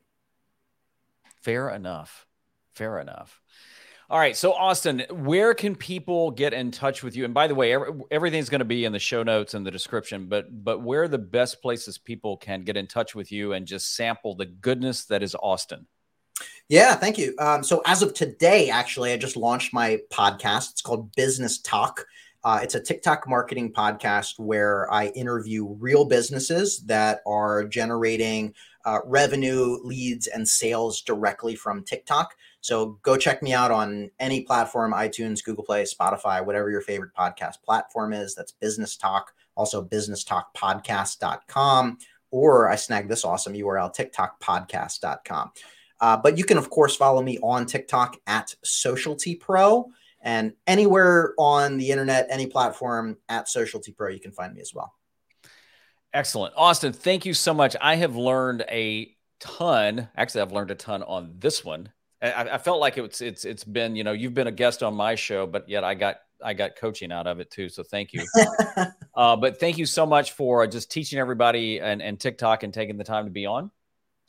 Fair 1.41 1.69
enough. 1.69 2.25
Fair 2.73 2.99
enough. 2.99 3.41
All 4.09 4.19
right. 4.19 4.35
So, 4.35 4.53
Austin, 4.53 5.05
where 5.09 5.53
can 5.53 5.75
people 5.75 6.31
get 6.31 6.53
in 6.53 6.71
touch 6.71 7.03
with 7.03 7.15
you? 7.15 7.25
And 7.25 7.33
by 7.33 7.47
the 7.47 7.55
way, 7.55 7.73
every, 7.73 7.93
everything's 8.11 8.49
going 8.49 8.59
to 8.59 8.65
be 8.65 8.85
in 8.85 8.91
the 8.91 8.99
show 8.99 9.23
notes 9.23 9.53
and 9.53 9.65
the 9.65 9.71
description, 9.71 10.27
but 10.27 10.63
but 10.63 10.81
where 10.81 11.03
are 11.03 11.07
the 11.07 11.17
best 11.17 11.61
places 11.61 11.97
people 11.97 12.37
can 12.37 12.63
get 12.63 12.77
in 12.77 12.85
touch 12.85 13.15
with 13.15 13.31
you 13.31 13.53
and 13.53 13.65
just 13.65 13.95
sample 13.95 14.35
the 14.35 14.45
goodness 14.45 15.05
that 15.05 15.23
is 15.23 15.35
Austin? 15.41 15.87
Yeah, 16.69 16.95
thank 16.95 17.17
you. 17.17 17.35
Um, 17.39 17.63
so, 17.63 17.81
as 17.85 18.01
of 18.01 18.13
today, 18.13 18.69
actually, 18.69 19.13
I 19.13 19.17
just 19.17 19.37
launched 19.37 19.73
my 19.73 19.99
podcast. 20.11 20.71
It's 20.71 20.81
called 20.81 21.11
BusinessTok. 21.15 21.99
Uh, 22.43 22.59
it's 22.61 22.75
a 22.75 22.81
TikTok 22.81 23.27
marketing 23.27 23.71
podcast 23.71 24.37
where 24.37 24.91
I 24.91 25.07
interview 25.07 25.65
real 25.79 26.03
businesses 26.03 26.79
that 26.87 27.21
are 27.25 27.63
generating 27.63 28.53
uh, 28.85 28.99
revenue, 29.05 29.77
leads, 29.83 30.27
and 30.27 30.47
sales 30.47 31.01
directly 31.01 31.55
from 31.55 31.83
TikTok. 31.83 32.35
So 32.63 32.97
go 33.01 33.17
check 33.17 33.43
me 33.43 33.53
out 33.53 33.71
on 33.71 34.09
any 34.21 34.39
platform 34.41 34.93
iTunes, 34.93 35.43
Google 35.43 35.65
Play, 35.65 35.83
Spotify, 35.83 36.45
whatever 36.45 36.71
your 36.71 36.79
favorite 36.79 37.13
podcast 37.13 37.61
platform 37.61 38.13
is. 38.13 38.35
That's 38.35 38.53
BusinessTok, 38.63 39.23
also 39.55 39.83
businesstokpodcast.com. 39.83 41.97
Or 42.31 42.69
I 42.69 42.77
snagged 42.77 43.09
this 43.09 43.25
awesome 43.25 43.51
URL, 43.51 43.93
tiktokpodcast.com. 43.93 45.51
Uh, 45.99 46.15
but 46.15 46.37
you 46.37 46.45
can, 46.45 46.57
of 46.57 46.69
course, 46.69 46.95
follow 46.95 47.21
me 47.21 47.37
on 47.43 47.65
TikTok 47.65 48.15
at 48.27 48.55
Socialty 48.63 49.35
Pro 49.35 49.91
and 50.21 50.53
anywhere 50.65 51.33
on 51.37 51.77
the 51.77 51.91
internet, 51.91 52.27
any 52.29 52.47
platform 52.47 53.17
at 53.27 53.49
Socialty 53.49 53.91
Pro, 53.91 54.09
you 54.09 54.21
can 54.21 54.31
find 54.31 54.53
me 54.53 54.61
as 54.61 54.73
well. 54.73 54.93
Excellent. 56.13 56.53
Austin, 56.55 56.93
thank 56.93 57.25
you 57.25 57.33
so 57.33 57.53
much. 57.53 57.75
I 57.81 57.97
have 57.97 58.15
learned 58.15 58.63
a 58.69 59.13
ton. 59.41 60.07
Actually, 60.15 60.43
I've 60.43 60.53
learned 60.53 60.71
a 60.71 60.75
ton 60.75 61.03
on 61.03 61.33
this 61.39 61.65
one. 61.65 61.89
I, 62.23 62.53
I 62.53 62.57
felt 62.57 62.79
like 62.79 62.97
it's 62.97 63.21
it's 63.21 63.43
it's 63.43 63.63
been, 63.63 63.95
you 63.95 64.03
know, 64.03 64.13
you've 64.13 64.33
been 64.33 64.47
a 64.47 64.51
guest 64.51 64.81
on 64.81 64.95
my 64.95 65.15
show, 65.15 65.45
but 65.45 65.67
yet 65.67 65.83
I 65.83 65.93
got 65.93 66.17
I 66.43 66.53
got 66.53 66.75
coaching 66.75 67.11
out 67.11 67.27
of 67.27 67.39
it 67.39 67.51
too. 67.51 67.69
So 67.69 67.83
thank 67.83 68.13
you. 68.13 68.25
uh, 69.15 69.35
but 69.35 69.59
thank 69.59 69.77
you 69.77 69.85
so 69.85 70.05
much 70.05 70.31
for 70.31 70.65
just 70.67 70.91
teaching 70.91 71.19
everybody 71.19 71.79
and, 71.79 72.01
and 72.01 72.19
TikTok 72.19 72.63
and 72.63 72.73
taking 72.73 72.97
the 72.97 73.03
time 73.03 73.25
to 73.25 73.31
be 73.31 73.45
on. 73.45 73.71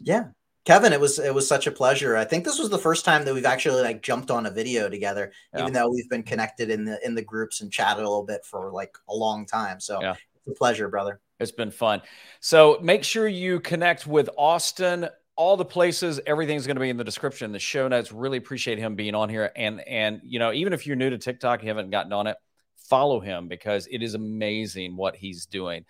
Yeah, 0.00 0.28
Kevin, 0.64 0.92
it 0.92 1.00
was 1.00 1.18
it 1.18 1.34
was 1.34 1.46
such 1.46 1.66
a 1.66 1.70
pleasure. 1.70 2.16
I 2.16 2.24
think 2.24 2.44
this 2.44 2.58
was 2.58 2.70
the 2.70 2.78
first 2.78 3.04
time 3.04 3.24
that 3.24 3.34
we've 3.34 3.44
actually 3.44 3.82
like 3.82 4.02
jumped 4.02 4.30
on 4.30 4.46
a 4.46 4.50
video 4.50 4.88
together, 4.88 5.32
yeah. 5.52 5.60
even 5.60 5.72
though 5.72 5.90
we've 5.90 6.08
been 6.08 6.22
connected 6.22 6.70
in 6.70 6.84
the 6.84 7.04
in 7.04 7.14
the 7.14 7.22
groups 7.22 7.60
and 7.60 7.70
chatted 7.70 8.02
a 8.02 8.08
little 8.08 8.24
bit 8.24 8.44
for 8.44 8.72
like 8.72 8.96
a 9.08 9.14
long 9.14 9.46
time. 9.46 9.78
So 9.78 10.00
yeah. 10.00 10.14
it's 10.36 10.48
a 10.48 10.52
pleasure, 10.52 10.88
brother. 10.88 11.20
It's 11.38 11.52
been 11.52 11.70
fun. 11.70 12.00
So 12.40 12.78
make 12.82 13.04
sure 13.04 13.28
you 13.28 13.60
connect 13.60 14.06
with 14.06 14.30
Austin. 14.38 15.08
All 15.36 15.56
the 15.56 15.64
places, 15.64 16.20
everything's 16.26 16.66
going 16.66 16.76
to 16.76 16.80
be 16.80 16.90
in 16.90 16.96
the 16.96 17.04
description, 17.04 17.50
the 17.50 17.58
show 17.58 17.88
notes. 17.88 18.12
Really 18.12 18.38
appreciate 18.38 18.78
him 18.78 18.94
being 18.94 19.14
on 19.14 19.28
here. 19.28 19.50
And 19.56 19.80
and 19.80 20.20
you 20.22 20.38
know, 20.38 20.52
even 20.52 20.72
if 20.72 20.86
you're 20.86 20.96
new 20.96 21.10
to 21.10 21.18
TikTok, 21.18 21.62
you 21.62 21.68
haven't 21.68 21.90
gotten 21.90 22.12
on 22.12 22.26
it, 22.26 22.36
follow 22.76 23.20
him 23.20 23.48
because 23.48 23.88
it 23.90 24.02
is 24.02 24.14
amazing 24.14 24.96
what 24.96 25.16
he's 25.16 25.46
doing. 25.46 25.84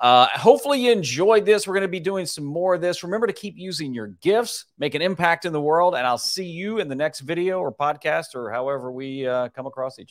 Uh, 0.00 0.28
hopefully, 0.32 0.80
you 0.80 0.92
enjoyed 0.92 1.44
this. 1.44 1.66
We're 1.66 1.74
going 1.74 1.82
to 1.82 1.88
be 1.88 1.98
doing 1.98 2.24
some 2.24 2.44
more 2.44 2.74
of 2.74 2.80
this. 2.80 3.02
Remember 3.02 3.26
to 3.26 3.32
keep 3.32 3.54
using 3.56 3.92
your 3.92 4.08
gifts, 4.20 4.66
make 4.78 4.94
an 4.94 5.02
impact 5.02 5.44
in 5.44 5.52
the 5.52 5.60
world, 5.60 5.96
and 5.96 6.06
I'll 6.06 6.18
see 6.18 6.46
you 6.46 6.78
in 6.78 6.88
the 6.88 6.94
next 6.94 7.20
video 7.20 7.58
or 7.58 7.72
podcast 7.72 8.36
or 8.36 8.50
however 8.50 8.92
we 8.92 9.26
uh, 9.26 9.48
come 9.48 9.66
across 9.66 9.98
each 9.98 10.04
other. 10.04 10.06